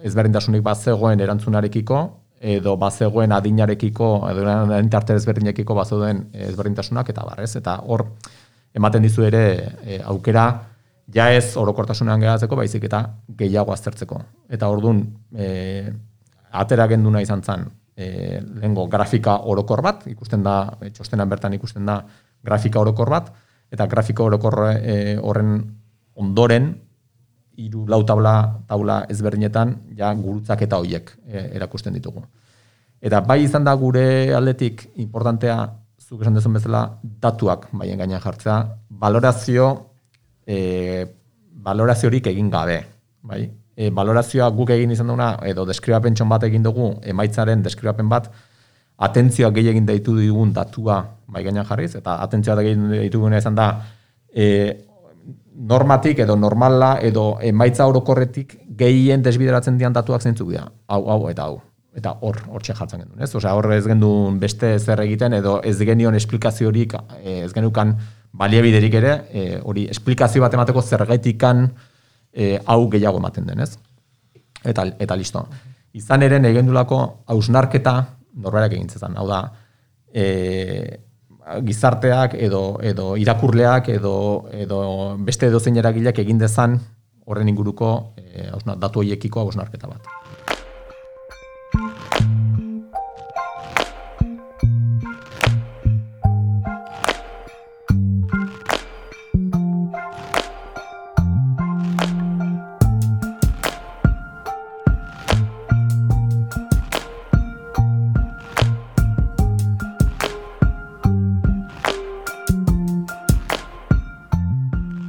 ezberdintasunik 0.06 0.64
bazegoen 0.66 1.20
erantzunarekiko 1.22 2.00
edo 2.54 2.74
bazegoen 2.80 3.32
adinarekiko 3.36 4.08
edo 4.30 4.46
adintarte 4.48 5.14
ezberdinekiko 5.20 5.76
bazegoen 5.76 6.24
ezberdintasunak 6.48 7.12
eta 7.12 7.26
barrez 7.28 7.52
eta 7.60 7.76
hor 7.86 8.08
ematen 8.74 9.02
dizu 9.02 9.24
ere 9.26 9.44
e, 9.84 10.00
aukera 10.04 10.46
ja 11.14 11.30
ez 11.34 11.56
orokortasunean 11.58 12.20
geratzeko, 12.22 12.56
baizik 12.56 12.84
eta 12.86 13.02
gehiago 13.38 13.72
aztertzeko. 13.74 14.20
Eta 14.48 14.68
ordun 14.70 15.02
e, 15.34 15.90
atera 16.50 16.86
genduna 16.90 17.22
izan 17.22 17.42
zen 17.42 17.66
e, 17.96 18.40
lehengo 18.40 18.86
grafika 18.88 19.40
orokor 19.50 19.82
bat, 19.82 20.06
ikusten 20.10 20.44
da, 20.46 20.62
e, 20.80 20.90
txostenan 20.94 21.28
bertan 21.30 21.54
ikusten 21.58 21.86
da 21.86 22.00
grafika 22.44 22.80
orokor 22.80 23.10
bat, 23.10 23.32
eta 23.70 23.86
grafiko 23.90 24.26
orokorre 24.30 24.70
e, 24.78 24.94
horren 25.18 25.58
ondoren, 26.20 26.72
hiru 27.60 27.84
lau 27.90 28.00
taula, 28.08 28.34
taula 28.68 29.02
ezberdinetan, 29.12 29.74
ja 29.98 30.12
gurutzak 30.16 30.62
eta 30.66 30.78
hoiek 30.80 31.12
e, 31.26 31.50
erakusten 31.58 31.94
ditugu. 31.96 32.24
Eta 33.00 33.20
bai 33.24 33.42
izan 33.44 33.64
da 33.64 33.74
gure 33.80 34.32
aldetik 34.36 34.90
importantea, 35.00 35.58
zuk 36.10 36.24
esan 36.24 36.34
dezun 36.34 36.56
bezala, 36.58 36.82
datuak 37.22 37.68
baien 37.78 38.00
gainean 38.02 38.20
jartzea, 38.22 38.56
valorazio, 38.98 39.66
e, 40.42 41.06
valoraziorik 41.62 42.26
egin 42.32 42.50
gabe. 42.50 42.80
Bai? 43.22 43.44
E, 43.76 43.92
valorazioa 43.94 44.48
guk 44.56 44.72
egin 44.74 44.90
izan 44.90 45.12
duguna, 45.12 45.36
edo 45.46 45.64
deskribapen 45.68 46.18
bat 46.28 46.48
egin 46.48 46.66
dugu, 46.66 46.96
emaitzaren 47.14 47.62
deskribapen 47.62 48.10
bat, 48.10 48.26
atentzioa 48.98 49.52
gehi 49.54 49.70
egin 49.70 49.86
daitu 49.86 50.16
digun 50.18 50.52
datua 50.52 50.98
bai 51.30 51.44
gainean 51.46 51.64
jarriz, 51.64 51.94
eta 51.94 52.18
atentzioa 52.26 52.58
da 52.58 52.66
gehi 52.66 53.06
ditugun 53.06 53.38
izan 53.38 53.54
da, 53.54 53.70
e, 54.34 54.46
normatik 55.54 56.18
edo 56.26 56.34
normala 56.36 56.96
edo 57.06 57.36
emaitza 57.40 57.86
orokorretik 57.86 58.58
gehien 58.82 59.22
desbideratzen 59.22 59.78
dian 59.78 59.94
datuak 59.94 60.26
zeintzuk 60.26 60.50
dira. 60.50 60.66
Hau, 60.88 61.04
hau 61.06 61.28
eta 61.30 61.46
hau. 61.46 61.60
Eta 61.96 62.14
hor, 62.22 62.38
hor 62.48 62.62
jartzen 62.62 63.02
genuen, 63.02 63.18
ez? 63.22 63.32
Osea, 63.34 63.52
hor 63.58 63.72
ez 63.74 63.82
gendun 63.86 64.38
beste 64.38 64.76
zer 64.78 65.00
egiten 65.02 65.34
edo 65.34 65.56
ez 65.66 65.76
genion 65.82 66.14
esplikaziorik, 66.14 66.94
eh, 67.18 67.40
ez 67.44 67.52
genukan 67.52 67.96
baliabiderik 68.32 68.94
ere, 68.94 69.14
e, 69.32 69.42
hori 69.58 69.88
esplikazio 69.90 70.42
bat 70.44 70.54
emateko 70.54 70.82
zergaitikan 70.82 71.64
e, 72.32 72.60
hau 72.64 72.84
gehiago 72.92 73.18
ematen 73.18 73.48
den, 73.48 73.64
ez? 73.66 73.72
Eta, 74.62 74.84
eta 75.02 75.16
listo. 75.18 75.42
Izan 75.98 76.22
ere, 76.22 76.38
negendulako 76.38 77.00
hausnarketa 77.26 77.96
norberak 78.38 78.76
egin 78.78 78.86
zezan. 78.88 79.18
Hau 79.18 79.26
da, 79.26 79.40
e, 80.14 81.00
gizarteak 81.66 82.36
edo 82.38 82.78
edo 82.82 83.16
irakurleak 83.18 83.88
edo 83.90 84.14
edo 84.54 84.80
beste 85.26 85.48
edozein 85.50 85.80
eragileak 85.82 86.20
egin 86.22 86.38
dezan 86.38 86.78
horren 87.26 87.48
inguruko 87.50 87.90
eh, 88.18 88.50
datu 88.76 89.02
hoiekiko 89.02 89.44
hausnarketa 89.44 89.90
bat. 89.90 90.19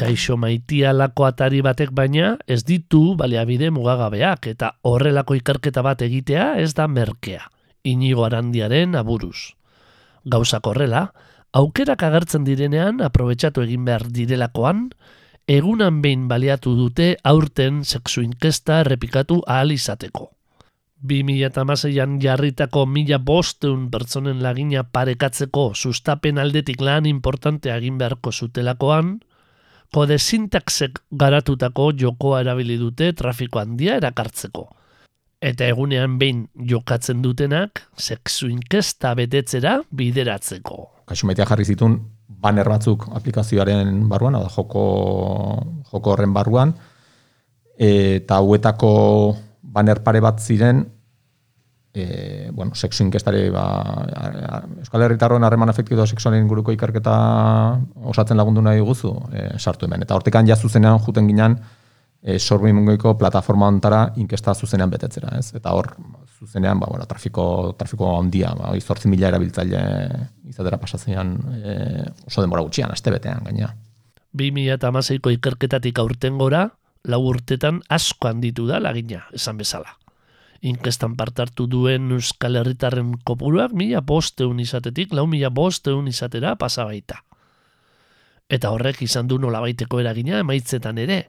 Gaixo 0.02 0.38
maitia 0.38 0.92
lako 0.98 1.28
atari 1.30 1.62
batek 1.62 1.94
baina 1.94 2.34
ez 2.50 2.64
ditu 2.66 3.02
baliabide 3.20 3.70
mugagabeak 3.76 4.50
eta 4.52 4.74
horrelako 4.88 5.38
ikerketa 5.38 5.84
bat 5.86 6.02
egitea 6.02 6.56
ez 6.64 6.74
da 6.78 6.88
merkea. 6.88 7.46
Inigo 7.84 8.26
arandiaren 8.26 8.98
aburuz. 8.98 9.54
Gauzak 10.26 10.68
horrela, 10.70 11.08
aukerak 11.54 12.04
agertzen 12.08 12.46
direnean 12.46 13.02
aprobetsatu 13.06 13.64
egin 13.66 13.86
behar 13.86 14.06
direlakoan, 14.18 14.90
egunan 15.48 16.02
behin 16.02 16.28
baliatu 16.30 16.76
dute 16.78 17.16
aurten 17.24 17.82
sexu 17.86 18.22
inkesta 18.26 18.82
errepikatu 18.86 19.42
ahal 19.48 19.74
izateko. 19.74 20.30
2006an 21.02 22.20
jarritako 22.22 22.86
mila 22.86 23.18
bosteun 23.18 23.90
pertsonen 23.90 24.44
lagina 24.46 24.84
parekatzeko 24.84 25.72
sustapen 25.74 26.38
aldetik 26.38 26.82
lan 26.82 27.10
importante 27.10 27.74
egin 27.74 27.98
beharko 27.98 28.32
zutelakoan, 28.32 29.18
kode 29.91 30.17
sintaxek 30.17 31.01
garatutako 31.12 31.91
jokoa 31.99 32.41
erabili 32.45 32.77
dute 32.80 33.12
trafiko 33.17 33.60
handia 33.60 33.97
erakartzeko. 33.99 34.67
Eta 35.41 35.65
egunean 35.65 36.19
behin 36.21 36.45
jokatzen 36.69 37.21
dutenak, 37.23 37.82
sexu 37.97 38.47
inkesta 38.51 39.15
betetzera 39.17 39.80
bideratzeko. 39.91 40.77
Kaixo 41.10 41.27
maitea 41.27 41.47
jarri 41.49 41.65
zitun, 41.65 41.97
banner 42.41 42.69
batzuk 42.69 43.08
aplikazioaren 43.17 44.06
barruan, 44.10 44.38
da 44.38 44.49
joko, 44.54 44.84
joko 45.91 46.13
horren 46.13 46.34
barruan, 46.34 46.75
eta 47.82 48.38
hauetako 48.38 48.91
banner 49.62 50.04
pare 50.06 50.21
bat 50.21 50.39
ziren, 50.39 50.86
e, 51.93 52.49
bueno, 52.54 52.75
sexu 52.75 53.04
inkestari 53.04 53.49
ba, 53.49 53.65
Euskal 54.80 55.04
Herritarroen 55.04 55.43
harreman 55.43 55.69
afektibo 55.69 56.06
sexualen 56.08 56.43
inguruko 56.45 56.71
ikerketa 56.71 57.13
osatzen 58.13 58.39
lagundu 58.39 58.63
nahi 58.63 58.80
guzu 58.80 59.12
e, 59.34 59.47
sartu 59.60 59.86
hemen. 59.86 60.06
Eta 60.06 60.15
hortekan 60.15 60.47
ja 60.47 60.56
zuzenean 60.56 60.99
juten 61.04 61.27
ginen 61.27 61.58
e, 62.21 62.39
sorbi 62.39 62.71
mungoiko 62.73 63.15
plataforma 63.19 63.67
ontara 63.67 64.06
inkesta 64.15 64.56
zuzenean 64.56 64.89
betetzera. 64.89 65.36
Ez? 65.38 65.51
Eta 65.58 65.75
hor 65.75 65.91
zuzenean 66.39 66.80
ba, 66.80 66.88
bueno, 66.89 67.06
trafiko, 67.06 67.75
trafiko 67.77 68.15
handia, 68.17 68.54
ba, 68.58 68.73
izortzi 68.77 69.12
mila 69.12 69.27
erabiltzaile 69.27 69.82
izatera 70.49 70.80
pasatzean 70.82 71.38
e, 71.60 71.80
oso 72.27 72.41
denbora 72.41 72.63
gutxian, 72.63 72.91
aste 72.91 73.12
betean 73.13 73.43
gaina. 73.49 73.73
2008ko 74.38 75.34
ikerketatik 75.36 75.99
aurten 75.99 76.38
gora, 76.39 76.69
lau 77.04 77.25
urtetan 77.27 77.82
asko 77.89 78.30
handitu 78.30 78.63
da 78.69 78.80
lagina, 78.80 79.25
esan 79.36 79.58
bezala 79.60 79.97
inkestan 80.62 81.15
partartu 81.17 81.65
duen 81.67 82.12
Euskal 82.13 82.56
Herritarren 82.60 83.15
kopuruak 83.26 83.74
mila 83.74 84.02
bosteun 84.06 84.60
izatetik, 84.62 85.13
lau 85.13 85.26
mila 85.28 85.50
bosteun 85.50 86.08
izatera 86.08 86.56
pasabaita. 86.56 87.24
Eta 88.52 88.71
horrek 88.74 89.02
izan 89.02 89.30
du 89.32 89.39
nolabaiteko 89.39 90.02
eragina 90.04 90.41
emaitzetan 90.43 91.00
ere, 91.02 91.24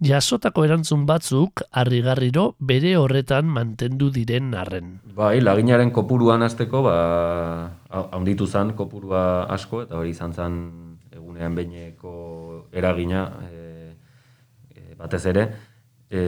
jasotako 0.00 0.64
erantzun 0.64 1.04
batzuk 1.06 1.60
harrigarriro 1.76 2.54
bere 2.58 2.94
horretan 2.96 3.50
mantendu 3.52 4.08
diren 4.14 4.54
arren. 4.56 4.94
Bai, 5.16 5.40
laginaren 5.42 5.90
kopuruan 5.92 6.42
azteko, 6.46 6.84
ba, 6.86 6.94
haunditu 7.90 8.46
zan 8.46 8.72
kopurua 8.78 9.44
asko, 9.52 9.84
eta 9.84 9.98
hori 9.98 10.14
izan 10.14 10.32
zan 10.32 10.60
egunean 11.12 11.58
beineko 11.58 12.14
eragina 12.72 13.26
e, 13.50 13.66
e, 14.72 14.94
batez 14.96 15.24
ere, 15.34 15.50
e, 16.08 16.22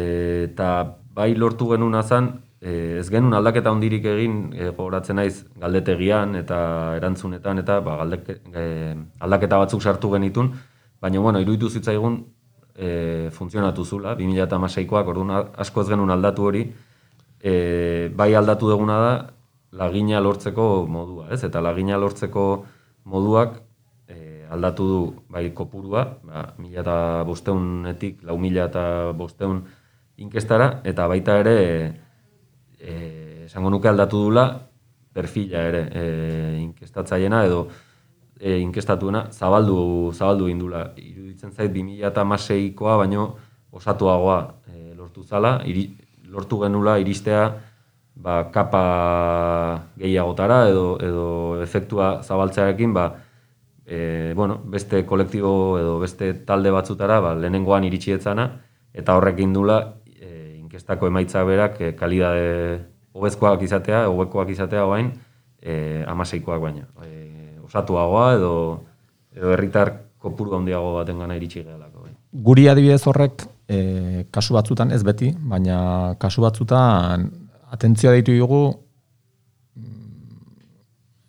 eta 0.51 0.69
bai 1.14 1.35
lortu 1.37 1.68
genuen 1.70 1.94
azan, 1.94 2.29
e, 2.61 2.98
ez 3.01 3.09
genuen 3.11 3.35
aldaketa 3.37 3.72
hondirik 3.75 4.07
egin 4.09 4.37
e, 4.55 4.70
gogoratzen 4.70 5.18
naiz 5.20 5.44
galdetegian 5.61 6.37
eta 6.40 6.59
erantzunetan 6.98 7.62
eta 7.62 7.81
ba, 7.85 7.98
galdeke, 8.03 8.38
e, 8.55 8.64
aldaketa 9.20 9.59
batzuk 9.62 9.83
sartu 9.83 10.12
genitun, 10.14 10.53
baina 11.03 11.20
bueno, 11.20 11.42
iruditu 11.42 11.68
zitzaigun 11.70 12.22
e, 12.75 13.29
funtzionatu 13.35 13.85
zula, 13.85 14.16
2008koak, 14.16 15.12
orduan 15.12 15.35
asko 15.37 15.83
ez 15.83 15.88
genuen 15.92 16.14
aldatu 16.14 16.48
hori, 16.48 16.64
e, 17.42 17.55
bai 18.16 18.33
aldatu 18.38 18.70
duguna 18.70 18.98
da 19.03 19.12
lagina 19.72 20.20
lortzeko 20.20 20.87
modua, 20.87 21.29
ez? 21.33 21.42
Eta 21.44 21.61
lagina 21.64 21.98
lortzeko 21.98 22.46
moduak 23.09 23.59
e, 24.09 24.46
aldatu 24.53 24.88
du 24.88 24.98
bai 25.33 25.48
kopurua, 25.57 26.05
ba, 26.22 26.48
mila 26.62 26.83
eta 26.85 26.96
bosteunetik, 27.29 28.22
lau 28.29 28.38
mila 28.38 28.68
eta 28.70 28.85
bosteun 29.16 29.64
inkestara, 30.16 30.81
eta 30.85 31.07
baita 31.09 31.38
ere, 31.40 31.57
e, 32.79 32.92
esango 33.46 33.70
nuke 33.70 33.88
aldatu 33.88 34.25
dula, 34.27 34.46
perfila 35.12 35.64
ere, 35.68 35.83
e, 35.92 36.05
inkestatzaiena 36.62 37.44
edo 37.46 37.66
e, 38.40 38.59
inkestatuena, 38.59 39.27
zabaldu, 39.33 40.12
zabaldu 40.12 40.48
indula. 40.51 40.87
Iruditzen 40.96 41.53
zait, 41.53 41.72
2006koa, 41.72 42.96
baino 43.05 43.27
osatuagoa 43.72 44.38
e, 44.68 44.94
lortu 44.98 45.25
zala, 45.25 45.61
iri, 45.68 45.87
lortu 46.33 46.59
genula 46.64 46.98
iristea, 47.01 47.44
ba, 48.14 48.42
kapa 48.53 48.83
gehiagotara 50.01 50.66
edo, 50.68 50.87
edo 51.01 51.29
efektua 51.62 52.18
zabaltzearekin, 52.22 52.92
ba, 52.94 53.07
e, 53.87 54.33
bueno, 54.37 54.61
beste 54.64 55.05
kolektibo 55.07 55.79
edo 55.79 55.98
beste 56.01 56.33
talde 56.48 56.70
batzutara 56.75 57.20
ba, 57.20 57.35
lehenengoan 57.35 57.85
iritsi 57.88 58.16
etzana, 58.16 58.48
eta 58.92 59.16
horrek 59.16 59.40
indula 59.40 59.79
inkestako 60.73 61.07
emaitza 61.07 61.45
berak 61.45 61.81
e, 61.81 61.93
kalidade 61.93 62.81
hobezkoak 63.13 63.61
izatea, 63.63 64.07
hobekoak 64.09 64.49
izatea 64.49 64.87
e, 64.97 65.11
eh, 65.61 66.05
amaseikoak 66.09 66.61
baina. 66.63 66.87
E, 67.05 67.59
osatuagoa 67.65 68.35
edo 68.37 68.55
edo 69.37 69.53
herritar 69.53 69.93
kopuru 70.19 70.57
handiago 70.57 70.95
baten 70.95 71.19
gana 71.19 71.37
iritsi 71.37 71.63
gehalako. 71.63 72.07
Bai. 72.07 72.13
Guri 72.33 72.69
adibidez 72.69 73.07
horrek 73.07 73.45
e, 73.69 74.25
kasu 74.31 74.55
batzutan 74.55 74.91
ez 74.93 75.03
beti, 75.05 75.35
baina 75.37 76.15
kasu 76.19 76.41
batzutan 76.41 77.29
atentzioa 77.71 78.13
deitu 78.17 78.33
dugu 78.39 78.63
mm, 79.77 80.57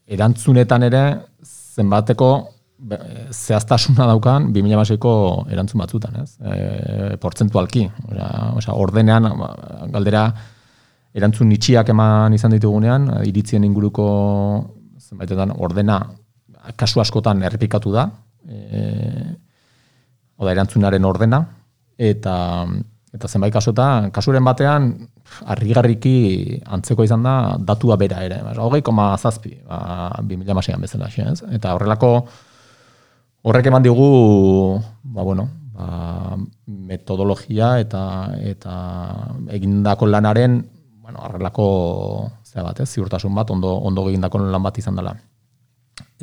erantzunetan 0.08 0.84
ere 0.84 1.03
zenbateko 1.43 2.32
zehaztasuna 3.31 4.07
daukan 4.09 4.49
2006ko 4.55 5.13
erantzun 5.51 5.83
batzutan, 5.83 6.17
ez? 6.23 6.36
E, 6.41 7.17
portzentualki, 7.21 7.86
osea, 8.09 8.73
ordenean 8.73 9.29
ba, 9.39 9.53
galdera 9.93 10.25
erantzun 11.13 11.51
itxiak 11.53 11.93
eman 11.93 12.33
izan 12.33 12.55
ditugunean, 12.55 13.07
iritzien 13.29 13.63
inguruko 13.63 14.07
zenbaitetan 14.99 15.53
ordena 15.55 16.01
kasu 16.79 17.03
askotan 17.03 17.43
errepikatu 17.43 17.93
da, 17.93 18.09
E, 18.43 19.36
oda, 20.36 20.51
erantzunaren 20.51 21.05
ordena, 21.07 21.39
eta, 21.95 22.36
eta 23.15 23.29
zenbait 23.29 23.53
kasutan, 23.53 24.09
kasuren 24.12 24.43
batean, 24.43 24.89
harrigarriki 25.47 26.59
antzeko 26.75 27.05
izan 27.07 27.23
da 27.23 27.36
datua 27.57 27.97
bera 27.97 28.23
ere. 28.25 28.41
Hogei 28.59 28.83
koma 28.86 29.13
zazpi, 29.17 29.55
ba, 29.67 30.12
2000 30.19 30.57
masian 30.57 30.83
bezala. 30.83 31.07
Ez? 31.07 31.39
Eta 31.55 31.73
horrelako 31.77 32.12
horrek 33.43 33.67
eman 33.69 33.84
digu 33.84 34.08
ba, 35.03 35.21
bueno, 35.21 35.49
ba, 35.75 36.38
metodologia 36.65 37.75
eta 37.84 38.03
eta 38.39 38.75
egindako 39.56 40.08
lanaren 40.08 40.62
bueno, 41.03 41.19
horrelako 41.19 41.65
zera 42.47 42.63
bat, 42.69 42.79
ez? 42.79 42.89
ziurtasun 42.89 43.36
bat, 43.36 43.49
ondo, 43.51 43.75
ondo 43.84 44.08
egindako 44.10 44.39
lan 44.39 44.63
bat 44.63 44.77
izan 44.79 44.95
dela. 44.95 45.12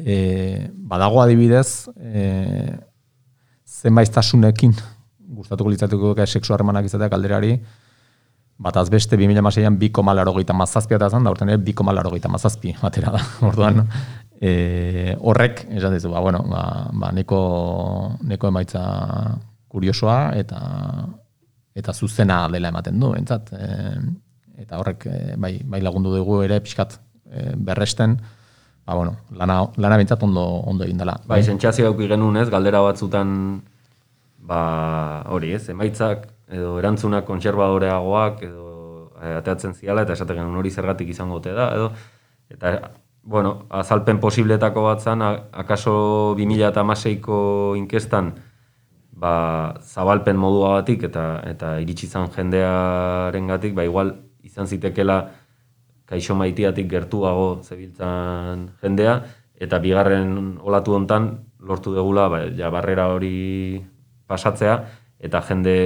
E, 0.01 0.71
badago 0.73 1.21
adibidez, 1.21 1.91
e, 2.01 2.23
zenbaiztasunekin 3.69 4.73
gustatuko 5.37 5.71
litzatuko 5.71 6.15
sexu 6.27 6.55
harremanak 6.55 6.89
izatea 6.89 7.11
kalderari, 7.13 7.59
bat 8.61 8.77
azbeste 8.77 9.17
2006an 9.17 9.77
bi 9.81 9.91
komalaro 9.93 10.35
gita 10.37 10.57
mazazpia 10.57 10.99
eta 10.99 11.11
zan, 11.11 11.25
da 11.25 11.33
urten 11.33 11.53
ere 11.53 11.61
bi 11.65 11.73
komalaro 11.77 12.13
gita 12.17 12.29
mazazpi 12.29 12.75
batera 12.81 13.15
da. 13.17 13.23
Orduan, 13.49 13.85
e, 14.41 15.17
horrek, 15.21 15.67
esan 15.77 15.95
dizu, 15.95 16.11
ba, 16.11 16.21
bueno, 16.25 16.43
ba, 16.49 16.89
ba, 16.93 17.13
neko, 17.13 17.41
neko 18.25 18.49
emaitza 18.49 18.83
kuriosoa 19.71 20.33
eta 20.41 20.61
eta 21.77 21.93
zuzena 21.95 22.43
dela 22.51 22.73
ematen 22.73 22.99
du, 23.01 23.13
entzat. 23.15 23.53
E, 23.53 23.69
eta 24.65 24.81
horrek 24.81 25.07
e, 25.07 25.19
bai, 25.41 25.55
bai 25.65 25.81
lagundu 25.85 26.13
dugu 26.17 26.41
ere 26.45 26.61
pixkat 26.65 26.97
e, 27.31 27.53
berresten, 27.57 28.17
ba, 28.87 28.97
bueno, 28.97 29.15
lana, 29.37 29.61
lana 29.77 30.01
bintzat 30.01 30.25
ondo, 30.27 30.47
ondo 30.73 30.89
egin 30.89 30.99
dela. 31.05 31.19
Bai, 31.29 31.43
sentsazio 31.45 31.91
gauki 31.91 32.09
genuen 32.11 32.41
ez, 32.41 32.49
galdera 32.53 32.83
batzutan, 32.85 33.61
ba, 34.51 34.63
hori 35.31 35.55
ez, 35.57 35.69
emaitzak 35.73 36.27
edo 36.51 36.75
erantzunak 36.81 37.29
kontserbadoreagoak 37.29 38.43
edo 38.49 38.67
e, 39.21 39.37
ateatzen 39.39 39.77
ziala 39.77 40.03
eta 40.07 40.17
esaten 40.17 40.57
hori 40.59 40.73
zergatik 40.73 41.13
izango 41.13 41.39
ote 41.39 41.55
da 41.55 41.71
edo 41.77 41.93
eta 42.51 42.73
bueno, 43.23 43.67
azalpen 43.69 44.21
posibletako 44.21 44.85
bat 44.89 45.01
zan, 45.01 45.23
akaso 45.53 46.35
2006ko 46.39 47.77
inkestan 47.77 48.35
ba, 49.13 49.77
zabalpen 49.85 50.37
modua 50.41 50.81
batik 50.81 51.05
eta 51.11 51.43
eta 51.45 51.77
iritsi 51.85 52.09
zan 52.09 52.31
jendearengatik 52.33 53.77
ba 53.77 53.85
igual 53.85 54.17
izan 54.43 54.67
zitekela 54.67 55.31
kaixo 56.09 56.35
maitiatik 56.35 56.89
gertuago 56.89 57.61
zebiltzan 57.63 58.71
jendea 58.83 59.21
eta 59.61 59.79
bigarren 59.79 60.59
olatu 60.65 60.97
hontan 60.97 61.45
lortu 61.61 61.93
degula 61.95 62.29
ba, 62.33 62.41
ja 62.57 62.73
barrera 62.73 63.13
hori 63.13 63.85
pasatzea 64.27 64.81
eta 65.21 65.45
jende 65.45 65.77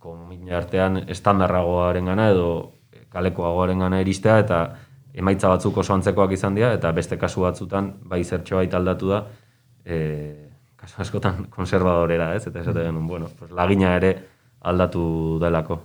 komin 0.00 0.48
artean 0.52 1.04
estandarragoaren 1.12 2.08
gana 2.08 2.30
edo 2.32 2.72
kalekoagoaren 3.12 3.78
gana 3.84 4.00
iristea 4.00 4.38
eta 4.40 4.87
emaitza 5.14 5.48
batzuk 5.48 5.76
oso 5.82 5.94
antzekoak 5.94 6.32
izan 6.32 6.54
dira 6.54 6.72
eta 6.76 6.92
beste 6.92 7.18
kasu 7.18 7.42
batzutan 7.46 7.92
bai 8.04 8.22
zertxo 8.24 8.56
baita 8.60 8.76
aldatu 8.76 9.12
da 9.12 9.22
e, 9.84 9.98
kasu 10.76 11.02
askotan 11.02 11.46
konservadorera 11.50 12.34
ez 12.36 12.46
eta 12.46 12.60
esate 12.60 12.84
genuen, 12.84 13.06
bueno, 13.06 13.30
pues, 13.38 13.50
lagina 13.50 13.96
ere 13.96 14.14
aldatu 14.60 15.38
delako. 15.42 15.80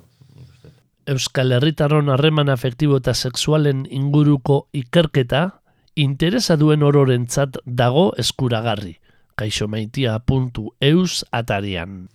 Euskal 1.05 1.51
Herritarron 1.51 2.09
harreman 2.09 2.49
afektibo 2.49 2.97
eta 3.01 3.13
sexualen 3.13 3.88
inguruko 3.91 4.67
ikerketa 4.71 5.59
interesa 5.95 6.55
duen 6.57 6.83
ororentzat 6.83 7.57
dago 7.65 8.13
eskuragarri. 8.17 8.99
kaixomaitia.eus 9.33 11.25
atarian. 11.33 12.07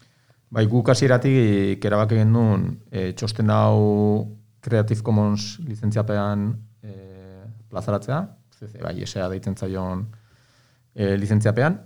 Bai, 0.55 0.67
guk 0.71 0.89
hasieratik 0.89 1.83
erabaki 1.85 2.15
genuen 2.21 2.79
e, 2.93 3.11
txosten 3.13 3.51
hau 3.51 4.29
Creative 4.63 5.03
Commons 5.03 5.59
lizentziapean 5.67 6.53
plazaratzea, 7.71 8.23
CC 8.59 8.83
bai, 8.83 8.97
esea 9.03 9.29
deitzen 9.31 9.57
zaion 9.57 10.07
e, 10.95 11.17
lizentziapean, 11.17 11.79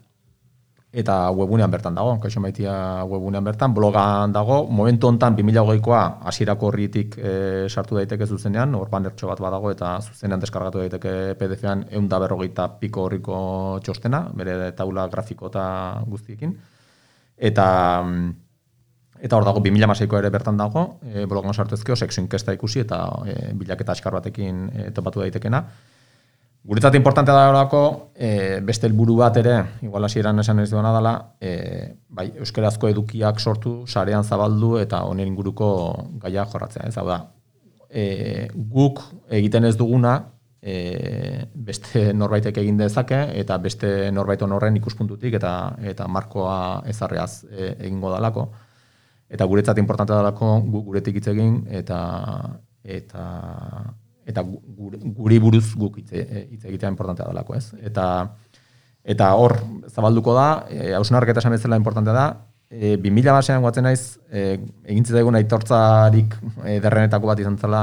eta 0.92 1.14
webunean 1.33 1.73
bertan 1.73 1.97
dago, 1.97 2.18
kaixo 2.21 2.40
maitia 2.45 3.05
webunean 3.09 3.45
bertan, 3.45 3.73
blogan 3.73 4.33
dago, 4.33 4.66
momentu 4.68 5.09
hontan 5.09 5.37
2008koa 5.38 6.03
hasierako 6.29 6.68
horritik 6.68 7.16
e, 7.16 7.33
sartu 7.68 7.97
daiteke 7.97 8.29
zuzenean, 8.29 8.75
hor 8.77 8.92
banertxo 8.92 9.31
bat 9.31 9.40
badago 9.40 9.73
eta 9.73 9.95
zuzenean 10.05 10.40
deskargatu 10.45 10.85
daiteke 10.85 11.14
PDF-an 11.40 11.87
egun 11.88 12.11
da 12.12 12.21
berrogeita 12.21 12.68
piko 12.83 13.07
horriko 13.09 13.37
txostena, 13.85 14.27
bere 14.37 14.73
taula 14.77 15.09
grafiko 15.09 15.49
eta 15.49 15.64
guztiekin. 16.07 16.53
Eta, 17.38 17.66
mm, 18.05 18.31
Eta 19.22 19.38
hor 19.38 19.44
dago, 19.46 19.61
2006ko 19.62 20.18
ere 20.18 20.30
bertan 20.35 20.56
dago, 20.58 20.96
e, 21.06 21.26
blogan 21.30 21.54
sartezkeo, 21.54 21.94
sexu 21.94 22.24
inkesta 22.24 22.54
ikusi 22.56 22.80
eta 22.82 22.98
e, 23.30 23.35
bilaketa 23.54 23.94
askar 23.94 24.16
batekin 24.18 24.64
e, 24.74 24.87
topatu 24.96 25.22
daitekena. 25.22 25.61
Guretzat 26.66 26.96
importante 26.98 27.35
da 27.35 27.44
horako, 27.50 27.82
e, 28.14 28.58
beste 28.66 28.88
helburu 28.88 29.16
bat 29.20 29.38
ere, 29.38 29.54
igual 29.87 30.08
hasieran 30.08 30.42
esan 30.42 30.62
ez 30.62 30.68
duena 30.70 30.90
dela, 30.94 31.14
e, 31.38 31.52
bai, 32.11 32.32
euskerazko 32.42 32.90
edukiak 32.90 33.38
sortu, 33.38 33.85
sarean 33.87 34.26
zabaldu 34.26 34.76
eta 34.82 35.04
honen 35.06 35.30
inguruko 35.30 35.70
gaia 36.22 36.46
jorratzea. 36.50 36.90
Ez 36.90 36.94
da, 36.98 37.20
e, 37.90 38.48
guk 38.74 39.04
egiten 39.30 39.70
ez 39.70 39.76
duguna, 39.78 40.16
e, 40.62 41.46
beste 41.54 42.08
norbaitek 42.14 42.58
egin 42.62 42.78
dezake 42.78 43.22
eta 43.38 43.58
beste 43.58 44.11
norbait 44.14 44.42
horren 44.42 44.76
ikuspuntutik 44.78 45.35
eta 45.38 45.54
eta 45.94 46.06
markoa 46.08 46.82
ezarreaz 46.90 47.44
e, 47.50 47.72
egingo 47.87 48.11
dalako 48.14 48.48
eta 49.33 49.49
guretzat 49.49 49.81
importantea 49.81 50.21
dalako 50.21 50.61
gu, 50.66 50.85
guretik 50.90 51.18
hitz 51.18 51.29
egin 51.33 51.62
eta 51.73 51.99
eta 52.85 53.27
eta 54.29 54.45
guri 54.45 55.38
buruz 55.42 55.73
guk 55.75 55.99
hitz 55.99 56.12
e, 56.14 56.47
egitea 56.53 56.90
importantea 56.92 57.27
dalako, 57.27 57.57
ez? 57.59 57.73
Eta 57.83 58.07
eta 59.03 59.33
hor 59.35 59.57
zabalduko 59.90 60.35
da, 60.37 60.49
e, 60.71 60.92
esan 60.95 61.53
bezala 61.57 61.77
importantea 61.81 62.12
da, 62.14 62.27
e, 62.71 62.97
2000 62.97 63.33
basean 63.33 63.62
guatzen 63.62 63.88
naiz, 63.88 64.18
e, 64.31 64.61
egin 64.85 65.05
zitzaigun 65.05 65.40
aitortzarik 65.40 66.37
e, 66.64 66.79
derrenetako 66.81 67.33
bat 67.33 67.42
izan 67.42 67.59
zela, 67.59 67.83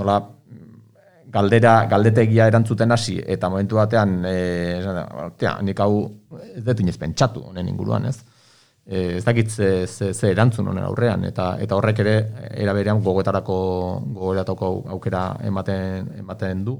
nola 0.00 0.18
galdera, 1.30 1.84
galdetegia 1.86 2.48
erantzuten 2.48 2.90
hasi, 2.92 3.18
eta 3.20 3.50
momentu 3.52 3.76
batean, 3.76 4.18
e, 4.26 4.34
tia, 5.38 5.58
nik 5.62 5.80
hau 5.84 5.92
ez 6.56 6.64
dut 6.64 6.80
inoz 6.80 6.96
pentsatu 6.98 7.44
honen 7.52 7.68
inguruan, 7.68 8.08
ez? 8.08 8.18
Eh, 8.88 9.16
ez 9.16 9.24
dakit 9.24 9.50
ze, 9.50 9.86
ze, 9.86 10.14
ze 10.14 10.30
erantzun 10.32 10.66
honen 10.70 10.84
aurrean 10.84 11.24
eta 11.28 11.50
eta 11.60 11.76
horrek 11.76 11.98
ere 12.00 12.14
era 12.56 12.72
berean 12.72 13.02
gogoetarako 13.04 13.56
gogoetarako 14.14 14.70
aukera 14.94 15.24
ematen 15.44 16.08
ematen 16.22 16.62
du. 16.64 16.78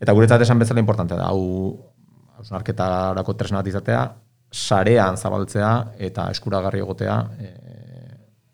Eta 0.00 0.14
guretzat 0.16 0.40
esan 0.40 0.62
bezala 0.62 0.80
importante 0.80 1.18
da 1.18 1.26
hau 1.28 1.76
hausnarketarako 2.38 3.34
tresna 3.34 3.60
bat 3.60 3.68
izatea 3.68 4.06
sarean 4.50 5.20
zabaltzea 5.20 5.72
eta 6.08 6.30
eskuragarri 6.32 6.80
egotea 6.80 7.18
e, 7.36 7.52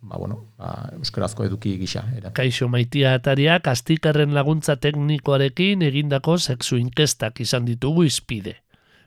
ba 0.03 0.19
bueno 0.19 0.41
ba 0.59 0.75
euskarazko 0.99 1.47
eduki 1.47 1.77
gisa 1.79 2.03
era. 2.17 2.35
Kaixo 2.35 2.67
Maitia 2.69 3.15
atariak 3.21 3.71
astikarren 3.71 4.35
laguntza 4.35 4.81
teknikoarekin 4.83 5.87
egindako 5.93 6.39
sexu 6.39 6.83
inkestak 6.83 7.39
izan 7.47 7.71
ditugu 7.71 8.03
izpide 8.11 8.64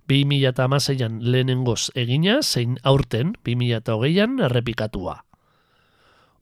2006an 0.07 1.19
lehenengoz 1.21 1.91
egina, 1.95 2.39
zein 2.41 2.77
aurten 2.83 3.35
2008an 3.45 4.41
errepikatua. 4.47 5.19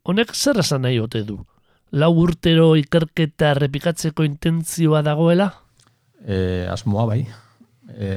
Honek 0.06 0.34
zer 0.36 0.62
esan 0.62 0.86
nahi 0.86 1.00
ote 1.02 1.24
du? 1.26 1.40
Lau 1.96 2.12
urtero 2.22 2.74
ikerketa 2.78 3.54
errepikatzeko 3.56 4.26
intentzioa 4.28 5.02
dagoela? 5.06 5.50
E, 6.26 6.66
asmoa 6.70 7.06
bai. 7.10 7.22
E, 7.90 8.10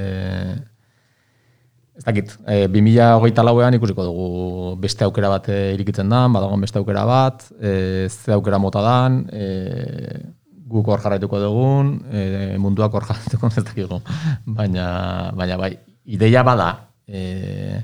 ez 1.97 2.05
dakit, 2.05 2.35
e, 2.45 2.67
2008 2.69 3.45
lauean 3.45 3.77
ikusiko 3.77 4.05
dugu 4.05 4.75
beste 4.81 5.05
aukera 5.07 5.31
bat 5.33 5.49
irikitzen 5.49 6.09
da, 6.11 6.25
badagoen 6.33 6.61
beste 6.65 6.81
aukera 6.81 7.05
bat, 7.09 7.47
e, 7.57 8.07
ze 8.09 8.35
aukera 8.37 8.61
mota 8.61 8.83
dan, 8.85 9.23
e, 9.33 9.47
guk 10.69 10.91
hor 10.93 11.01
jarraituko 11.03 11.41
dugun, 11.41 11.93
e, 12.11 12.57
munduak 12.61 12.93
hor 12.93 13.07
jarraituko 13.09 13.51
ez 13.57 13.63
dakigu. 13.63 14.01
Baina, 14.45 14.89
baina 15.37 15.57
bai, 15.57 15.73
ideia 16.05 16.43
bada, 16.45 16.69
e, 17.07 17.81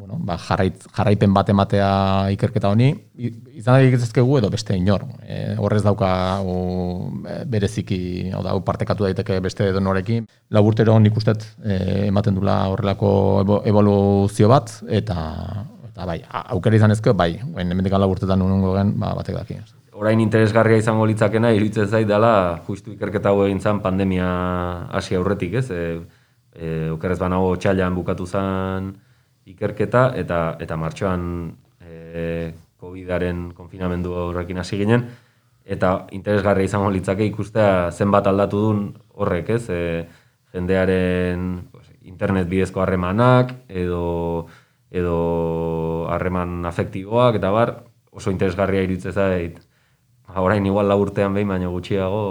bueno, 0.00 0.16
ba, 0.24 0.36
jarrait, 0.40 0.84
jarraipen 0.96 1.34
bat 1.36 1.50
ematea 1.52 1.88
ikerketa 2.32 2.70
honi, 2.72 2.88
izan 3.20 3.74
da 3.74 3.80
ikutzezkegu 3.84 4.38
edo 4.38 4.48
beste 4.52 4.76
inor. 4.78 5.04
E, 5.26 5.40
horrez 5.60 5.82
dauka 5.84 6.12
o, 6.40 7.10
bereziki, 7.52 8.30
hau 8.32 8.40
da, 8.46 8.54
partekatu 8.64 9.04
daiteke 9.04 9.40
beste 9.44 9.68
edo 9.68 9.82
norekin. 9.84 10.28
Laburtero 10.56 10.96
nik 11.02 11.18
ustet 11.20 11.44
e, 11.60 12.06
ematen 12.06 12.38
dula 12.38 12.62
horrelako 12.72 13.10
evoluzio 13.68 14.48
bat, 14.52 14.72
eta, 14.88 15.18
eta 15.90 16.08
bai, 16.08 16.22
aukera 16.56 16.80
izan 16.80 16.96
ezkeo, 16.96 17.16
bai, 17.18 17.34
hemendik 17.60 18.00
laburtetan 18.00 18.48
unungo 18.48 18.72
gen, 18.78 18.96
ba, 19.00 19.12
batek 19.20 19.42
daki 19.42 19.60
orain 20.00 20.20
interesgarria 20.22 20.80
izango 20.80 21.04
litzakena 21.04 21.50
iruditzen 21.52 21.88
zait 21.88 22.08
dela 22.08 22.32
justu 22.66 22.94
ikerketa 22.94 23.34
hau 23.34 23.44
egin 23.44 23.60
zan 23.60 23.82
pandemia 23.84 24.28
hasi 24.96 25.16
aurretik, 25.18 25.58
ez? 25.60 25.66
E, 25.70 25.82
e, 26.56 26.68
okerrez 26.94 27.18
banago 27.20 27.52
txailan 27.60 27.98
bukatu 27.98 28.26
zen 28.26 28.94
ikerketa, 29.52 30.06
eta 30.16 30.40
eta 30.64 30.80
martxoan 30.80 31.22
e, 31.84 32.24
COVID-aren 32.80 33.50
konfinamendu 33.52 34.16
horrekin 34.24 34.62
hasi 34.64 34.80
ginen, 34.80 35.04
eta 35.68 35.92
interesgarria 36.16 36.70
izango 36.70 36.88
litzake 36.94 37.28
ikustea 37.28 37.90
zenbat 37.92 38.32
aldatu 38.32 38.64
duen 38.64 38.82
horrek, 39.20 39.52
ez? 39.58 39.64
E, 39.68 39.80
jendearen 40.56 41.48
pues, 41.70 41.90
internet 42.08 42.48
bidezko 42.48 42.80
harremanak, 42.80 43.52
edo 43.68 44.48
edo 44.90 45.18
harreman 46.10 46.64
afektiboak, 46.66 47.36
eta 47.38 47.52
bar, 47.54 47.80
oso 48.10 48.32
interesgarria 48.32 48.88
iruditzen 48.88 49.12
zait, 49.12 49.60
orain 50.36 50.66
igual 50.66 50.88
laburtean 50.88 51.34
behin, 51.34 51.48
baina 51.48 51.68
gutxiago 51.72 52.22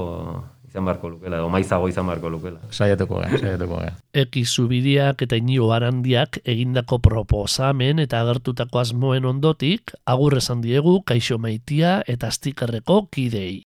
izan 0.69 0.85
beharko 0.85 1.09
lukela, 1.09 1.39
edo 1.39 1.49
maizago 1.49 1.89
izan 1.89 2.07
beharko 2.07 2.29
lukela. 2.29 2.59
Saiatuko 2.71 3.19
gara, 3.19 3.37
saiatuko 3.37 3.79
gara. 3.81 3.95
Eki 4.13 4.43
zubidiak 4.45 5.21
eta 5.25 5.39
inio 5.39 5.71
arandiak 5.73 6.39
egindako 6.45 6.99
proposamen 7.05 7.99
eta 7.99 8.21
agertutako 8.21 8.83
asmoen 8.83 9.25
ondotik, 9.25 9.93
agur 10.05 10.37
esan 10.37 10.61
diegu 10.61 10.99
kaixo 11.01 11.39
maitia 11.41 11.99
eta 12.07 12.31
stikerreko 12.31 13.07
kidei. 13.11 13.63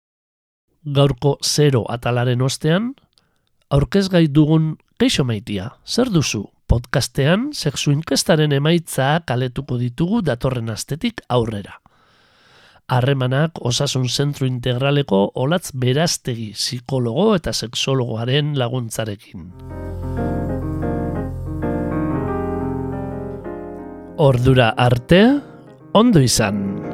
Gaurko 0.84 1.38
zero 1.44 1.86
atalaren 1.90 2.42
ostean, 2.42 2.94
aurkezgai 3.70 4.28
dugun 4.28 4.76
kaixo 5.00 5.24
maitia, 5.24 5.74
zer 5.86 6.12
duzu? 6.12 6.48
Podcastean, 6.70 7.50
sexu 7.58 7.90
inkestaren 7.90 8.52
emaitza 8.54 9.24
kaletuko 9.26 9.80
ditugu 9.82 10.22
datorren 10.22 10.70
astetik 10.70 11.24
aurrera 11.28 11.80
harremanak 12.90 13.62
osasun 13.66 14.08
zentru 14.10 14.48
integraleko 14.50 15.22
olatz 15.36 15.72
beraztegi 15.74 16.52
psikologo 16.58 17.34
eta 17.38 17.54
sexologoaren 17.54 18.56
laguntzarekin. 18.60 19.50
Ordura 24.20 24.74
arte, 24.76 25.24
ondo 25.94 26.20
izan! 26.20 26.89